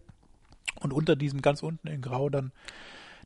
[0.80, 2.52] Und unter diesem ganz unten in Grau dann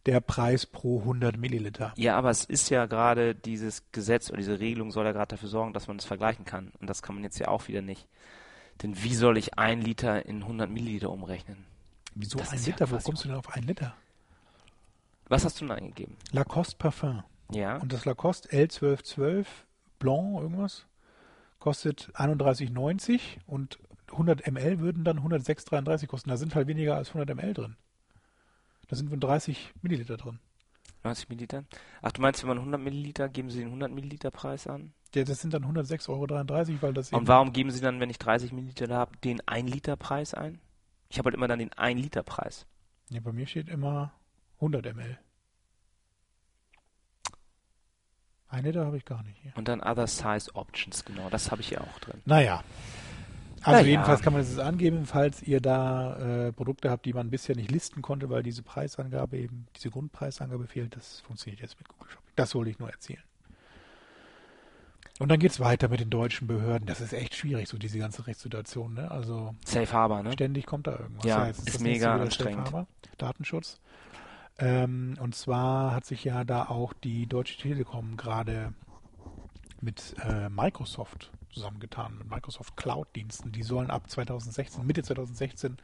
[0.06, 1.92] der Preis pro 100 Milliliter.
[1.96, 5.48] Ja, aber es ist ja gerade dieses Gesetz oder diese Regelung soll ja gerade dafür
[5.48, 6.72] sorgen, dass man es vergleichen kann.
[6.80, 8.06] Und das kann man jetzt ja auch wieder nicht.
[8.82, 11.64] Denn wie soll ich ein Liter in 100 Milliliter umrechnen?
[12.14, 12.90] Wieso Das ein ist ja Liter?
[12.90, 13.94] Wo kommst du denn auf ein Liter?
[15.28, 16.16] Was hast du denn eingegeben?
[16.32, 17.24] Lacoste Parfum.
[17.52, 19.46] Ja, Und das Lacoste L1212
[19.98, 20.86] Blanc irgendwas
[21.58, 23.78] kostet 31,90 und
[24.12, 26.30] 100 ml würden dann 106,33 kosten.
[26.30, 27.76] Da sind halt weniger als 100 ml drin.
[28.88, 30.38] Da sind nur 30 Milliliter drin.
[31.02, 31.64] 90 Milliliter.
[32.02, 34.92] Ach, du meinst, wenn man 100 Milliliter, geben sie den 100 Milliliter Preis an?
[35.14, 38.18] Ja, das sind dann 106,33 Euro, weil das Und warum geben sie dann, wenn ich
[38.18, 40.60] 30 Milliliter habe, den 1 Liter Preis ein?
[41.08, 42.66] Ich habe halt immer dann den 1 Liter Preis.
[43.10, 44.12] Ja, bei mir steht immer
[44.56, 45.18] 100 ml.
[48.48, 49.52] Ein Liter habe ich gar nicht hier.
[49.56, 52.20] Und dann Other Size Options, genau, das habe ich hier auch drin.
[52.24, 52.62] Naja.
[53.62, 53.90] Also Naja.
[53.90, 57.70] jedenfalls kann man es angeben, falls ihr da äh, Produkte habt, die man bisher nicht
[57.70, 60.94] listen konnte, weil diese Preisangabe eben, diese Grundpreisangabe fehlt.
[60.94, 62.32] Das funktioniert jetzt mit Google Shopping.
[62.36, 63.22] Das wollte ich nur erzählen.
[65.18, 66.86] Und dann geht's weiter mit den deutschen Behörden.
[66.86, 68.94] Das ist echt schwierig, so diese ganze Rechtssituation.
[68.94, 69.10] Ne?
[69.10, 70.32] Also Safe Harbor, ne?
[70.32, 71.24] ständig kommt da irgendwas.
[71.24, 72.66] Ja, jetzt ist das mega anstrengend.
[72.66, 73.80] Harbor, Datenschutz.
[74.58, 78.72] Ähm, und zwar hat sich ja da auch die Deutsche Telekom gerade
[79.80, 83.52] mit äh, Microsoft zusammengetan, mit Microsoft Cloud-Diensten.
[83.52, 85.78] Die sollen ab 2016, Mitte 2016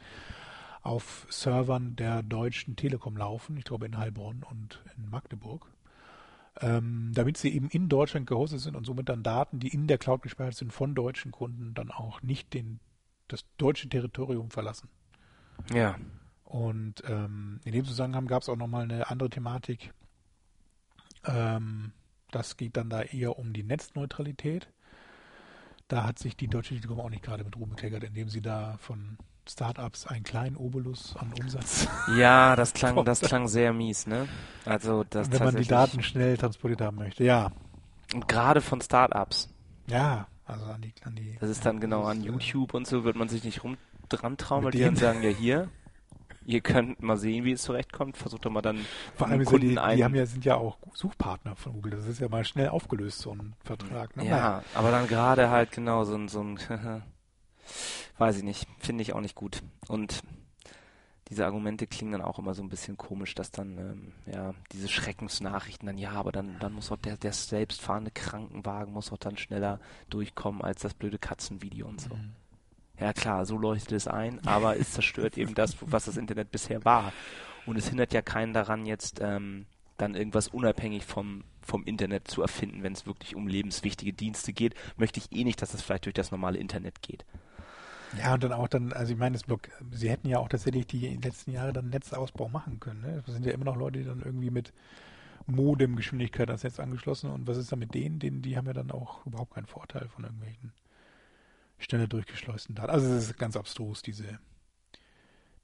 [0.81, 5.65] auf Servern der Deutschen Telekom laufen, ich glaube in Heilbronn und in Magdeburg,
[6.61, 9.97] ähm, damit sie eben in Deutschland gehostet sind und somit dann Daten, die in der
[9.97, 12.79] Cloud gespeichert sind, von deutschen Kunden dann auch nicht den,
[13.27, 14.89] das deutsche Territorium verlassen.
[15.73, 15.97] Ja.
[16.43, 19.93] Und ähm, in dem Zusammenhang gab es auch nochmal eine andere Thematik.
[21.25, 21.91] Ähm,
[22.29, 24.69] das geht dann da eher um die Netzneutralität.
[25.87, 28.77] Da hat sich die Deutsche Telekom auch nicht gerade mit Ruhm bekleckert, indem sie da
[28.77, 29.17] von
[29.49, 34.27] Startups einen kleinen Obolus an Umsatz, Ja, das klang, das klang sehr mies, ne?
[34.65, 37.23] Also das wenn man die Daten schnell transportiert haben möchte.
[37.23, 37.51] Ja,
[38.13, 39.49] Und gerade von Startups.
[39.87, 43.15] ja, also an die, an die Das ist dann genau an YouTube und so, wird
[43.15, 43.77] man sich nicht rum
[44.09, 45.69] dran trauen, weil die dann sagen, ja hier,
[46.45, 48.17] ihr könnt mal sehen, wie es zurechtkommt.
[48.17, 51.55] Versucht doch mal dann Vor allem Kunden die, die haben ja, sind ja auch Suchpartner
[51.55, 51.91] von Google.
[51.91, 54.15] Das ist ja mal schnell aufgelöst, so ein Vertrag.
[54.17, 54.27] Ne?
[54.27, 56.59] Ja, aber dann gerade halt genau so ein, so ein
[58.17, 59.61] weiß ich nicht, finde ich auch nicht gut.
[59.87, 60.21] Und
[61.29, 64.89] diese Argumente klingen dann auch immer so ein bisschen komisch, dass dann, ähm, ja, diese
[64.89, 69.37] Schreckensnachrichten dann, ja, aber dann, dann muss auch der, der selbstfahrende Krankenwagen muss auch dann
[69.37, 72.13] schneller durchkommen als das blöde Katzenvideo und so.
[72.13, 72.33] Mhm.
[72.99, 76.85] Ja klar, so leuchtet es ein, aber es zerstört eben das, was das Internet bisher
[76.85, 77.11] war.
[77.65, 79.65] Und es hindert ja keinen daran, jetzt ähm,
[79.97, 84.75] dann irgendwas unabhängig vom, vom Internet zu erfinden, wenn es wirklich um lebenswichtige Dienste geht.
[84.97, 87.25] Möchte ich eh nicht, dass es vielleicht durch das normale Internet geht.
[88.19, 90.87] Ja, und dann auch dann, also ich meine, das Block, sie hätten ja auch tatsächlich
[90.87, 93.01] die letzten Jahre dann Netzausbau machen können.
[93.01, 93.23] Ne?
[93.25, 94.73] Das sind ja immer noch Leute, die dann irgendwie mit
[95.47, 98.19] Modemgeschwindigkeit ans Netz angeschlossen und was ist da mit denen?
[98.19, 98.41] denen?
[98.41, 100.71] Die haben ja dann auch überhaupt keinen Vorteil von irgendwelchen
[101.79, 102.91] schneller durchgeschleusten Daten.
[102.91, 104.39] Also es ist ganz abstrus, diese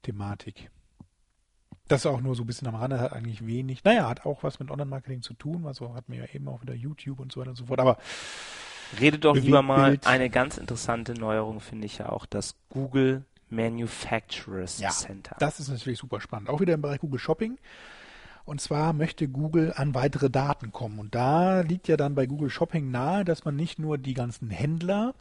[0.02, 0.70] Thematik.
[1.88, 3.82] Das auch nur so ein bisschen am Rande hat eigentlich wenig.
[3.84, 6.74] Naja, hat auch was mit Online-Marketing zu tun, also hat mir ja eben auch wieder
[6.74, 7.80] YouTube und so weiter und so fort.
[7.80, 7.98] Aber
[8.98, 14.78] Redet doch lieber mal, eine ganz interessante Neuerung finde ich ja auch das Google Manufacturers
[14.80, 15.36] Ja, Center.
[15.38, 16.48] Das ist natürlich super spannend.
[16.48, 17.58] Auch wieder im Bereich Google Shopping.
[18.44, 20.98] Und zwar möchte Google an weitere Daten kommen.
[20.98, 24.50] Und da liegt ja dann bei Google Shopping nahe, dass man nicht nur die ganzen
[24.50, 25.14] Händler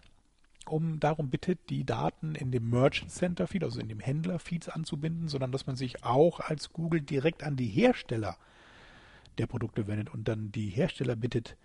[0.66, 4.70] um darum bittet, die Daten in dem Merchant Center Feed, also in dem Händler Feeds
[4.70, 8.38] anzubinden, sondern dass man sich auch als Google direkt an die Hersteller
[9.38, 11.56] der Produkte wendet und dann die Hersteller bittet,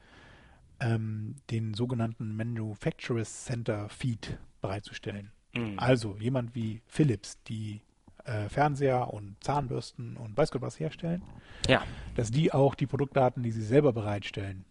[0.84, 5.30] ähm, den sogenannten Manufacturers Center Feed bereitzustellen.
[5.54, 5.78] Mhm.
[5.78, 7.80] Also jemand wie Philips, die
[8.24, 11.22] äh, Fernseher und Zahnbürsten und weiß Gott was herstellen,
[11.68, 11.82] Ja.
[12.16, 14.64] dass die auch die Produktdaten, die sie selber bereitstellen,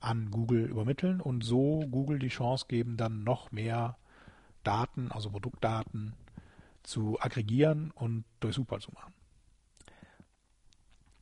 [0.00, 3.96] an Google übermitteln und so Google die Chance geben, dann noch mehr
[4.62, 6.12] Daten, also Produktdaten,
[6.82, 9.12] zu aggregieren und durchsuchbar zu machen.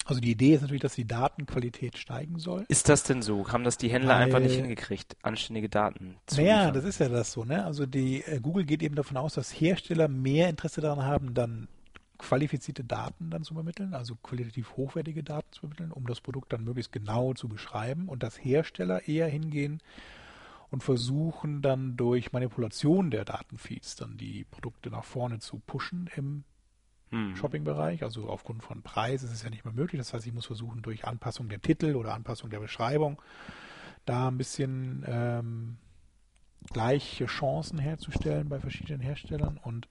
[0.05, 2.65] Also die Idee ist natürlich, dass die Datenqualität steigen soll.
[2.69, 3.49] Ist das denn so?
[3.51, 6.75] Haben das die Händler Weil- einfach nicht hingekriegt, anständige Daten zu Naja, liefern?
[6.75, 7.65] das ist ja das so, ne?
[7.65, 11.69] Also die äh, Google geht eben davon aus, dass Hersteller mehr Interesse daran haben, dann
[12.19, 16.65] qualifizierte Daten dann zu übermitteln, also qualitativ hochwertige Daten zu übermitteln, um das Produkt dann
[16.65, 19.81] möglichst genau zu beschreiben und dass Hersteller eher hingehen
[20.71, 26.45] und versuchen dann durch Manipulation der Datenfeeds dann die Produkte nach vorne zu pushen im
[27.15, 27.37] Hm.
[27.37, 28.03] Shopping-Bereich.
[28.03, 30.01] Also aufgrund von Preis ist es ja nicht mehr möglich.
[30.01, 33.23] Das heißt, ich muss versuchen, durch Anpassung der Titel oder Anpassung der Beschreibung
[34.05, 35.77] da ein bisschen ähm,
[36.73, 39.59] gleiche Chancen herzustellen bei verschiedenen Herstellern.
[39.63, 39.89] Und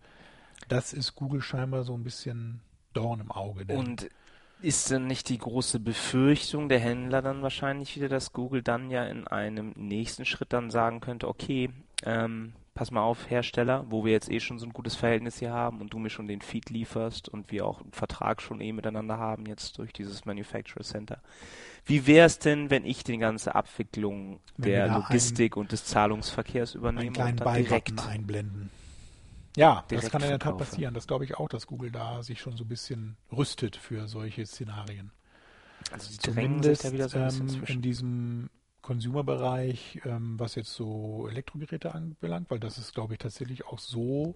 [0.68, 2.60] das ist Google scheinbar so ein bisschen
[2.94, 3.74] Dorn im Auge.
[3.74, 4.10] Und
[4.62, 9.06] ist denn nicht die große Befürchtung der Händler dann wahrscheinlich wieder, dass Google dann ja
[9.06, 11.70] in einem nächsten Schritt dann sagen könnte, okay,
[12.04, 15.52] ähm, pass mal auf, Hersteller, wo wir jetzt eh schon so ein gutes Verhältnis hier
[15.52, 18.72] haben und du mir schon den Feed lieferst und wir auch einen Vertrag schon eh
[18.72, 21.22] miteinander haben, jetzt durch dieses Manufacturer Center.
[21.86, 26.76] Wie wäre es denn, wenn ich die ganze Abwicklung Wenn der Logistik und des Zahlungsverkehrs
[26.76, 28.72] übernehme einen und dann direkt einblenden.
[29.56, 30.94] Ja, das direkt kann in der Tat passieren.
[30.96, 34.46] Das glaube ich auch, dass Google da sich schon so ein bisschen rüstet für solche
[34.46, 35.12] Szenarien.
[35.92, 37.76] also die drängen sich Zumindest da wieder so ein bisschen ähm, zwischen.
[37.76, 38.50] in diesem
[38.84, 44.36] Consumer-Bereich, ähm, was jetzt so Elektrogeräte anbelangt, weil das ist, glaube ich, tatsächlich auch so,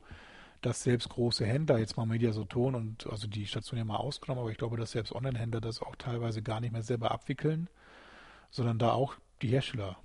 [0.61, 4.49] dass selbst große Händler, jetzt mal Mediasoton und also die Station ja mal ausgenommen, aber
[4.49, 7.69] ich glaube, dass selbst Online-Händler das auch teilweise gar nicht mehr selber abwickeln,
[8.49, 9.97] sondern da auch die Hersteller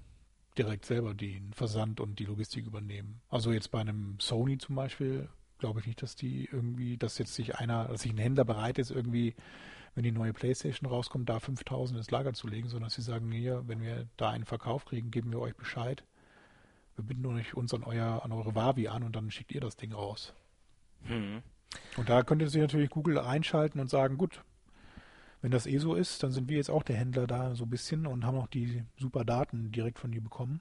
[0.59, 3.23] direkt selber den Versand und die Logistik übernehmen.
[3.31, 5.31] Also jetzt bei einem Sony zum Beispiel
[5.63, 8.79] glaube ich nicht, dass die irgendwie, dass jetzt sich einer, dass sich ein Händler bereit
[8.79, 9.35] ist, irgendwie,
[9.95, 13.31] wenn die neue Playstation rauskommt, da 5000 ins Lager zu legen, sondern dass sie sagen,
[13.31, 16.05] hier, wenn wir da einen Verkauf kriegen, geben wir euch Bescheid.
[16.97, 19.77] Wir binden euch uns an, euer, an eure Wavi an und dann schickt ihr das
[19.77, 20.33] Ding raus.
[21.05, 21.43] Hm.
[21.97, 24.43] Und da könnte sich natürlich Google einschalten und sagen, gut,
[25.41, 27.71] wenn das eh so ist, dann sind wir jetzt auch der Händler da so ein
[27.71, 30.61] bisschen und haben auch die super Daten direkt von dir bekommen.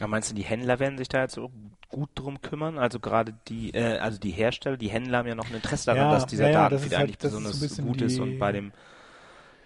[0.00, 1.50] Aber meinst du, die Händler werden sich da jetzt so
[1.88, 2.78] gut drum kümmern?
[2.78, 6.02] Also gerade die, äh, also die Hersteller, die Händler haben ja noch ein Interesse daran,
[6.02, 8.00] Ja, dass dieser ja, ja, das Datenfeed ist halt- eigentlich das ist besonders bisschen gut
[8.02, 8.72] ist und bei dem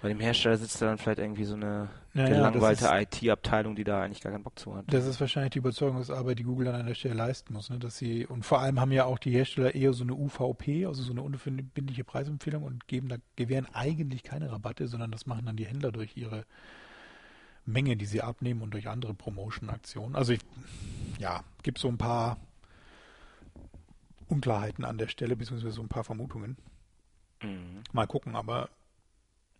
[0.00, 3.76] bei dem Hersteller sitzt da dann vielleicht irgendwie so eine Ja, ja, gelangweilte das IT-Abteilung,
[3.76, 4.84] die da eigentlich gar keinen Bock zu hat.
[4.88, 7.78] Das ist wahrscheinlich die Überzeugungsarbeit, die Google dann an der Stelle leisten muss, ne?
[7.78, 11.04] dass sie und vor allem haben ja auch die Hersteller eher so eine UVP, also
[11.04, 15.54] so eine unverbindliche Preisempfehlung und geben da gewähren eigentlich keine Rabatte, sondern das machen dann
[15.56, 16.46] die Händler durch ihre
[17.64, 20.16] Menge, die sie abnehmen und durch andere Promotion-Aktionen.
[20.16, 20.40] Also ich,
[21.18, 22.36] ja, gibt so ein paar
[24.28, 26.56] Unklarheiten an der Stelle, beziehungsweise so ein paar Vermutungen.
[27.42, 27.82] Mhm.
[27.92, 28.68] Mal gucken, aber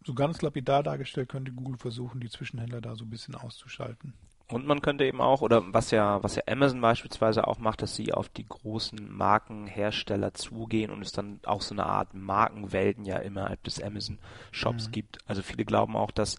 [0.04, 4.14] so ganz lapidar dargestellt könnte Google versuchen, die Zwischenhändler da so ein bisschen auszuschalten.
[4.48, 7.94] Und man könnte eben auch, oder was ja, was ja Amazon beispielsweise auch macht, dass
[7.94, 13.16] sie auf die großen Markenhersteller zugehen und es dann auch so eine Art Markenwelten ja
[13.18, 14.18] innerhalb des Amazon
[14.50, 14.92] Shops Mhm.
[14.92, 15.18] gibt.
[15.26, 16.36] Also viele glauben auch, dass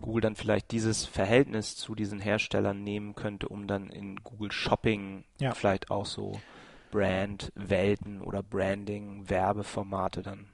[0.00, 5.24] Google dann vielleicht dieses Verhältnis zu diesen Herstellern nehmen könnte, um dann in Google Shopping
[5.38, 5.52] Ja.
[5.52, 6.40] vielleicht auch so
[6.90, 10.46] Brandwelten oder Branding, Werbeformate dann.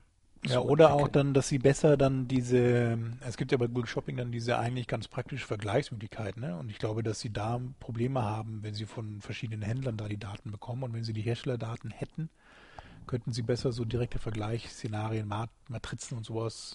[0.47, 4.17] Ja, oder auch dann, dass sie besser dann diese, es gibt ja bei Google Shopping
[4.17, 6.57] dann diese eigentlich ganz praktische Vergleichsmöglichkeiten, ne?
[6.57, 10.17] Und ich glaube, dass sie da Probleme haben, wenn sie von verschiedenen Händlern da die
[10.17, 12.31] Daten bekommen und wenn sie die Herstellerdaten hätten,
[13.07, 16.75] könnten sie besser so direkte Vergleichsszenarien, Mat Matrizen und sowas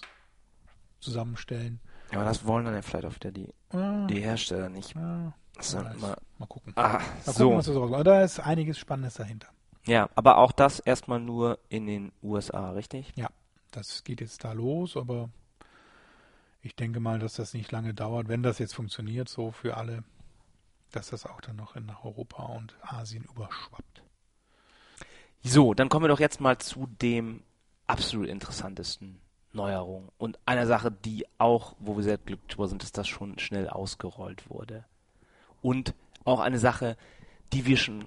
[1.00, 1.80] zusammenstellen.
[2.12, 4.96] Aber das wollen dann ja vielleicht auch wieder die, Ah, die Hersteller nicht.
[4.96, 5.74] ah, weiß.
[5.74, 6.72] immer, mal gucken.
[6.76, 8.02] ah, Mal gucken, so.
[8.02, 9.48] Da ist einiges Spannendes dahinter.
[9.86, 13.12] Ja, aber auch das erstmal nur in den USA, richtig?
[13.16, 13.28] Ja,
[13.70, 15.30] das geht jetzt da los, aber
[16.62, 20.02] ich denke mal, dass das nicht lange dauert, wenn das jetzt funktioniert, so für alle,
[20.92, 24.02] dass das auch dann noch in nach Europa und Asien überschwappt.
[25.42, 27.42] So, dann kommen wir doch jetzt mal zu dem
[27.86, 29.20] absolut interessantesten
[29.56, 33.38] Neuerung und einer Sache, die auch, wo wir sehr glücklich drüber sind, dass das schon
[33.38, 34.84] schnell ausgerollt wurde.
[35.62, 35.94] Und
[36.24, 36.96] auch eine Sache,
[37.52, 38.04] die wir schon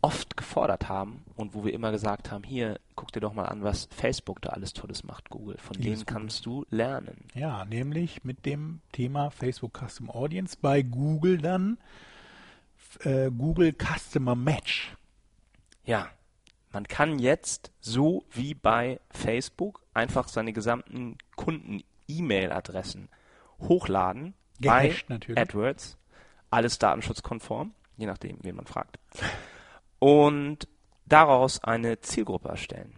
[0.00, 3.62] oft gefordert haben und wo wir immer gesagt haben, hier, guck dir doch mal an,
[3.62, 5.56] was Facebook da alles Tolles macht, Google.
[5.58, 7.24] Von Liebes denen kannst du lernen.
[7.34, 11.78] Ja, nämlich mit dem Thema Facebook Custom Audience bei Google dann
[13.00, 14.94] äh, Google Customer Match.
[15.84, 16.08] Ja,
[16.72, 23.08] man kann jetzt so wie bei Facebook einfach seine gesamten Kunden-E-Mail-Adressen
[23.60, 25.38] hochladen Gehasht bei natürlich.
[25.38, 25.98] AdWords.
[26.50, 28.98] Alles datenschutzkonform, je nachdem, wen man fragt.
[29.98, 30.66] Und
[31.06, 32.94] daraus eine Zielgruppe erstellen.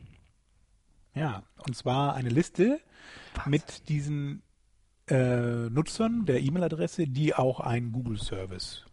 [1.15, 2.81] Ja, und zwar eine Liste
[3.47, 4.43] mit diesen
[5.09, 8.87] äh, Nutzern der E-Mail-Adresse, die auch einen Google-Service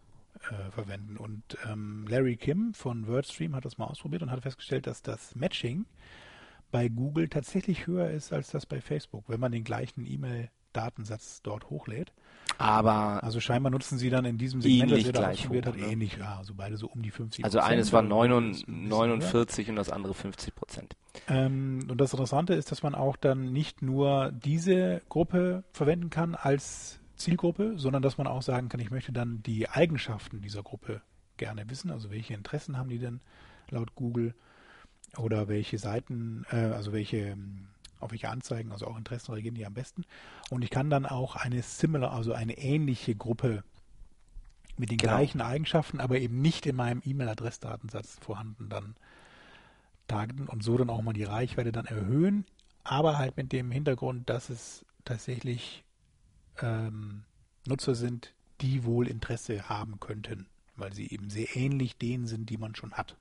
[0.51, 1.17] äh, verwenden.
[1.17, 5.35] Und ähm, Larry Kim von WordStream hat das mal ausprobiert und hat festgestellt, dass das
[5.35, 5.85] Matching
[6.71, 11.69] bei Google tatsächlich höher ist als das bei Facebook, wenn man den gleichen E-Mail-Datensatz dort
[11.69, 12.11] hochlädt.
[12.57, 15.79] Aber Also scheinbar nutzen sie dann in diesem Segment, das ihr da ausprobiert hoch, hat,
[15.79, 15.87] ne?
[15.87, 18.89] ähnlich, ja, also beide so um die 50% also eines war Prozent, 49 ein bisschen
[18.89, 19.07] höher.
[19.07, 20.95] 49 und das andere 50 Prozent.
[21.27, 26.35] Ähm, und das Interessante ist, dass man auch dann nicht nur diese Gruppe verwenden kann
[26.35, 31.01] als Zielgruppe, sondern dass man auch sagen kann, ich möchte dann die Eigenschaften dieser Gruppe
[31.37, 31.91] gerne wissen.
[31.91, 33.21] Also welche Interessen haben die denn
[33.69, 34.33] laut Google
[35.17, 37.67] oder welche Seiten, äh, also welche, ähm,
[37.99, 40.05] auf welche Anzeigen, also auch Interessen reagieren die am besten.
[40.49, 43.63] Und ich kann dann auch eine similar, also eine ähnliche Gruppe
[44.77, 45.13] mit den Genau.
[45.15, 48.95] gleichen Eigenschaften, aber eben nicht in meinem E-Mail-Adressdatensatz vorhanden dann
[50.07, 52.45] targeten und so dann auch mal die Reichweite dann erhöhen,
[52.83, 55.83] aber halt mit dem Hintergrund, dass es tatsächlich
[56.61, 57.23] ähm,
[57.67, 62.57] Nutzer sind, die wohl Interesse haben könnten, weil sie eben sehr ähnlich denen sind, die
[62.57, 63.15] man schon hat.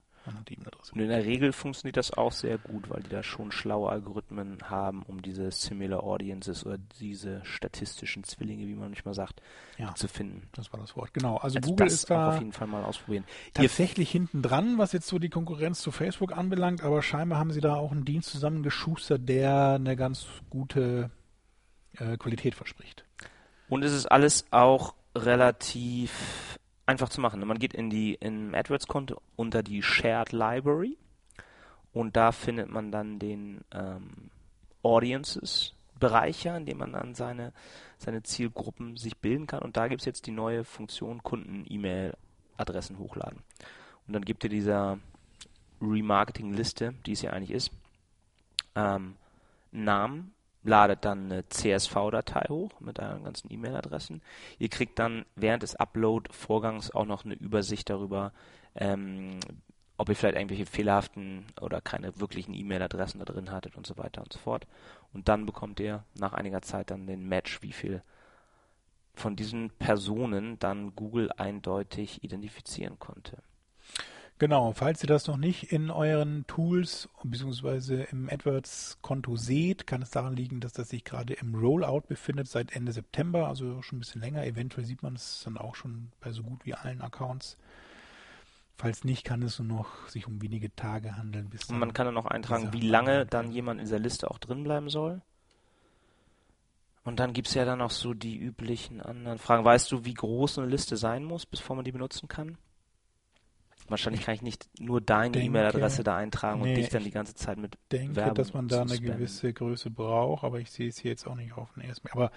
[0.93, 4.59] Und in der Regel funktioniert das auch sehr gut, weil die da schon schlaue Algorithmen
[4.65, 9.41] haben, um diese Similar Audiences oder diese statistischen Zwillinge, wie man manchmal sagt,
[9.79, 10.49] Ja, zu finden.
[10.53, 11.15] das war das Wort.
[11.15, 11.37] Genau.
[11.37, 13.23] Also, Also Google ist da auf jeden Fall mal ausprobieren.
[13.55, 17.61] Tatsächlich hinten dran, was jetzt so die Konkurrenz zu Facebook anbelangt, aber scheinbar haben sie
[17.61, 21.11] da auch einen Dienst zusammengeschustert, der eine ganz gute
[21.99, 23.05] äh, Qualität verspricht.
[23.69, 27.45] Und es ist alles auch relativ einfach zu machen.
[27.47, 30.97] Man geht in die im AdWords-Konto unter die Shared Library
[31.93, 34.31] und da findet man dann den ähm,
[34.83, 37.53] Audiences Bereiche, in dem man dann seine,
[37.97, 39.63] seine Zielgruppen sich bilden kann.
[39.63, 43.43] Und da gibt es jetzt die neue Funktion Kunden-E-Mail-Adressen hochladen.
[44.07, 44.99] Und dann gibt ihr dieser
[45.81, 47.73] Remarketing-Liste, die es ja eigentlich ist,
[48.75, 49.17] ähm,
[49.73, 50.35] Namen,
[50.67, 54.23] ladet dann eine CSV-Datei hoch mit euren ganzen E-Mail-Adressen.
[54.59, 58.33] Ihr kriegt dann während des Upload-Vorgangs auch noch eine Übersicht darüber,
[58.75, 59.41] ähm,
[59.97, 64.23] ob ihr vielleicht irgendwelche fehlerhaften oder keine wirklichen E-Mail-Adressen da drin hattet und so weiter
[64.23, 64.67] und so fort.
[65.13, 68.03] Und dann bekommt ihr nach einiger Zeit dann den Match, wie viel
[69.15, 73.39] von diesen Personen dann Google eindeutig identifizieren konnte.
[74.39, 78.05] Genau, falls ihr das noch nicht in euren Tools bzw.
[78.11, 82.73] im AdWords-Konto seht, kann es daran liegen, dass das sich gerade im Rollout befindet seit
[82.73, 84.45] Ende September, also schon ein bisschen länger.
[84.45, 87.57] Eventuell sieht man es dann auch schon bei so gut wie allen Accounts.
[88.77, 91.49] Falls nicht, kann es nur noch sich um wenige Tage handeln.
[91.49, 94.39] Bis Und man kann dann auch eintragen, wie lange dann jemand in dieser Liste auch
[94.39, 95.23] drin bleiben soll.
[97.05, 99.65] Und dann gibt es ja dann auch so die üblichen anderen Fragen.
[99.65, 102.59] Weißt du, wie groß eine Liste sein muss, bevor man die benutzen kann?
[103.89, 107.13] Wahrscheinlich kann ich nicht nur deine E-Mail-Adresse da eintragen und nee, dich dann ich die
[107.15, 109.13] ganze Zeit mit denke, Werbung dass man da eine spammen.
[109.13, 112.09] gewisse Größe braucht, aber ich sehe es hier jetzt auch nicht auf den ersten.
[112.11, 112.31] Aber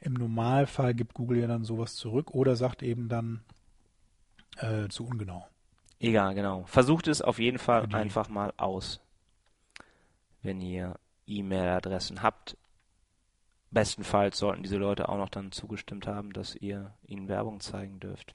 [0.00, 3.42] im Normalfall gibt Google ja dann sowas zurück oder sagt eben dann
[4.58, 5.46] äh, zu ungenau.
[5.98, 6.64] Egal, genau.
[6.64, 9.00] Versucht es auf jeden Fall die- einfach mal aus.
[10.42, 12.56] Wenn ihr E-Mail-Adressen habt.
[13.72, 18.34] Bestenfalls sollten diese Leute auch noch dann zugestimmt haben, dass ihr ihnen Werbung zeigen dürft.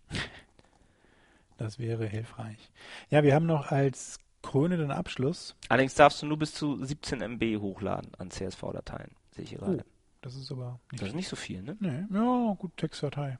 [1.58, 2.72] Das wäre hilfreich.
[3.10, 7.60] Ja, wir haben noch als krönenden Abschluss, Allerdings darfst du nur bis zu 17 MB
[7.62, 9.86] hochladen an CSV-Dateien, sehe ich hier Oh, gerade.
[10.22, 11.76] das ist aber nicht Das ist nicht so viel, ne?
[11.80, 13.40] Nee, ja, gut, Textdatei.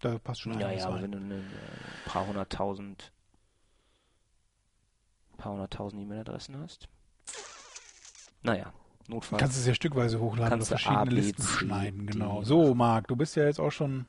[0.00, 1.12] Da passt schon Ja, einiges ja, aber rein.
[1.12, 1.50] wenn du ein
[2.04, 3.10] paar hunderttausend,
[5.38, 6.88] paar hunderttausend E-Mail-Adressen hast.
[8.42, 8.72] Naja,
[9.06, 9.40] Du notfalls.
[9.40, 12.34] kannst es ja stückweise hochladen A, verschiedene B, Listen C, schneiden, genau.
[12.34, 12.44] machen.
[12.44, 14.06] So, Marc, du bist ja jetzt auch schon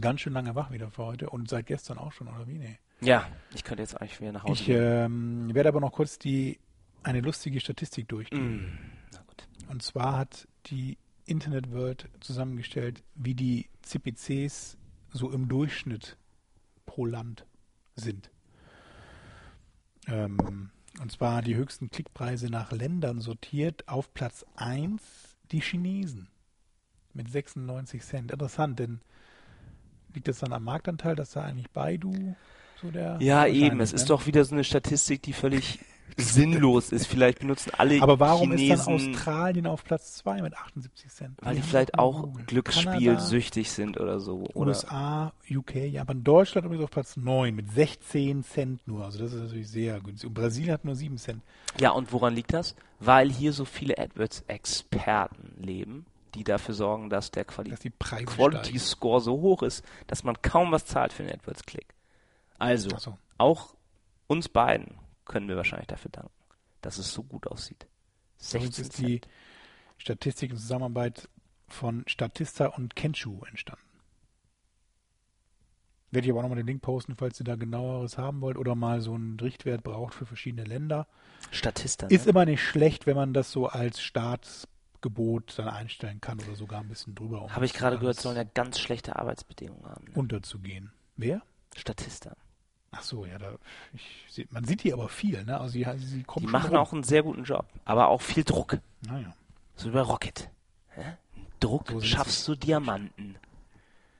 [0.00, 2.58] ganz schön lange wach wieder für heute und seit gestern auch schon, oder wie?
[2.58, 2.78] Nee.
[3.00, 4.82] ja, ich könnte jetzt eigentlich wieder nach Hause Ich gehen.
[4.82, 6.58] ähm, werde aber noch kurz die
[7.02, 8.66] eine lustige Statistik durchgehen.
[8.66, 8.78] Mm,
[9.12, 9.46] na gut.
[9.68, 14.76] Und zwar hat die Internet World zusammengestellt, wie die CPCs
[15.10, 16.16] so im Durchschnitt
[16.86, 17.46] pro Land
[17.94, 18.30] sind.
[20.06, 20.70] Ähm,
[21.00, 23.88] und zwar die höchsten Klickpreise nach Ländern sortiert.
[23.88, 25.02] Auf Platz 1
[25.50, 26.28] die Chinesen
[27.12, 28.32] mit 96 Cent.
[28.32, 29.00] Interessant, denn
[30.14, 32.34] liegt das dann am Marktanteil, dass da eigentlich Baidu
[32.82, 33.18] so der.
[33.20, 33.60] Ja, eben.
[33.78, 34.08] wahrscheinlich, Es ist ne?
[34.08, 35.78] doch wieder so eine Statistik, die völlig
[36.16, 37.06] sinnlos ist.
[37.06, 41.38] Vielleicht benutzen alle Aber warum Chinesen, ist dann Australien auf Platz 2 mit 78 Cent?
[41.42, 42.44] weil die vielleicht auch Google.
[42.46, 44.44] glücksspielsüchtig sind oder so.
[44.54, 49.04] Oder USA, UK, Japan, Deutschland übrigens auf Platz 9 mit 16 Cent nur.
[49.04, 50.28] Also das ist natürlich sehr günstig.
[50.28, 51.42] Und Brasilien hat nur 7 Cent.
[51.80, 52.76] Ja, und woran liegt das?
[53.00, 58.78] Weil hier so viele AdWords-Experten leben, die dafür sorgen, dass der Quali Dass Quality.
[58.78, 61.94] Score so hoch ist, dass man kaum was zahlt für einen AdWords-Klick.
[62.58, 63.18] Also, so.
[63.38, 63.74] auch
[64.26, 66.32] uns beiden können wir wahrscheinlich dafür danken,
[66.82, 67.86] dass es so gut aussieht.
[68.52, 69.28] Übrigens 16 ist die Cent.
[69.98, 71.28] Statistik in Zusammenarbeit
[71.68, 73.82] von Statista und Kenshu entstanden.
[76.10, 78.76] Werde ich aber auch nochmal den Link posten, falls ihr da genaueres haben wollt oder
[78.76, 81.08] mal so einen Richtwert braucht für verschiedene Länder.
[81.50, 82.06] Statista.
[82.06, 82.30] Ist ne?
[82.30, 84.00] immer nicht schlecht, wenn man das so als
[85.04, 87.42] Staatsgebot dann einstellen kann oder sogar ein bisschen drüber.
[87.42, 90.04] um Habe ich gerade gehört, sollen ja ganz schlechte Arbeitsbedingungen haben.
[90.06, 90.12] Ne?
[90.14, 90.92] unterzugehen.
[91.16, 91.42] Wer?
[91.76, 92.36] Statista.
[92.90, 93.56] Ach so, ja, da,
[93.92, 95.58] ich, man sieht die aber viel, ne?
[95.58, 98.78] Also sie, sie kommen Die machen auch einen sehr guten Job, aber auch viel Druck.
[99.00, 99.34] Naja.
[99.74, 100.48] So über Rocket.
[100.90, 101.16] Hä?
[101.58, 103.36] Druck So schaffst du Diamanten.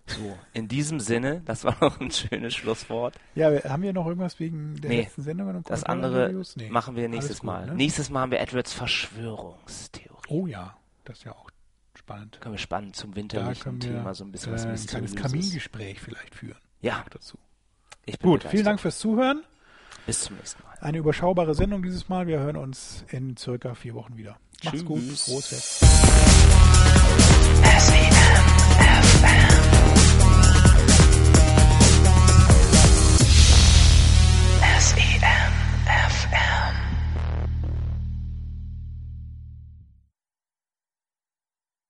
[0.07, 3.15] So, in diesem Sinne, das war noch ein schönes Schlusswort.
[3.35, 6.31] Ja, haben wir noch irgendwas wegen der Nee, letzten Sendungen und Das andere?
[6.57, 6.69] Nee.
[6.69, 7.67] machen wir nächstes gut, Mal.
[7.67, 7.75] ne?
[7.75, 10.19] Nächstes Mal haben wir Edwards Verschwörungstheorie.
[10.29, 11.49] Oh ja, das ist ja auch
[11.95, 12.39] spannend.
[12.41, 15.15] Können wir spannend zum winterlichen Thema so ein bisschen was äh, ein kleines.
[15.17, 16.59] Kamingespräch vielleicht führen.
[16.83, 17.39] Ja, dazu.
[18.05, 18.51] ich bin Gut, begeistert.
[18.51, 19.43] vielen Dank fürs Zuhören.
[20.07, 20.75] Bis zum nächsten Mal.
[20.81, 22.27] Eine überschaubare Sendung dieses Mal.
[22.27, 24.37] Wir hören uns in circa vier Wochen wieder.
[24.65, 25.01] Macht's gut.
[25.01, 25.25] Tschüss.
[25.25, 25.81] Frohes Fest.
[27.79, 29.54] SEM FM.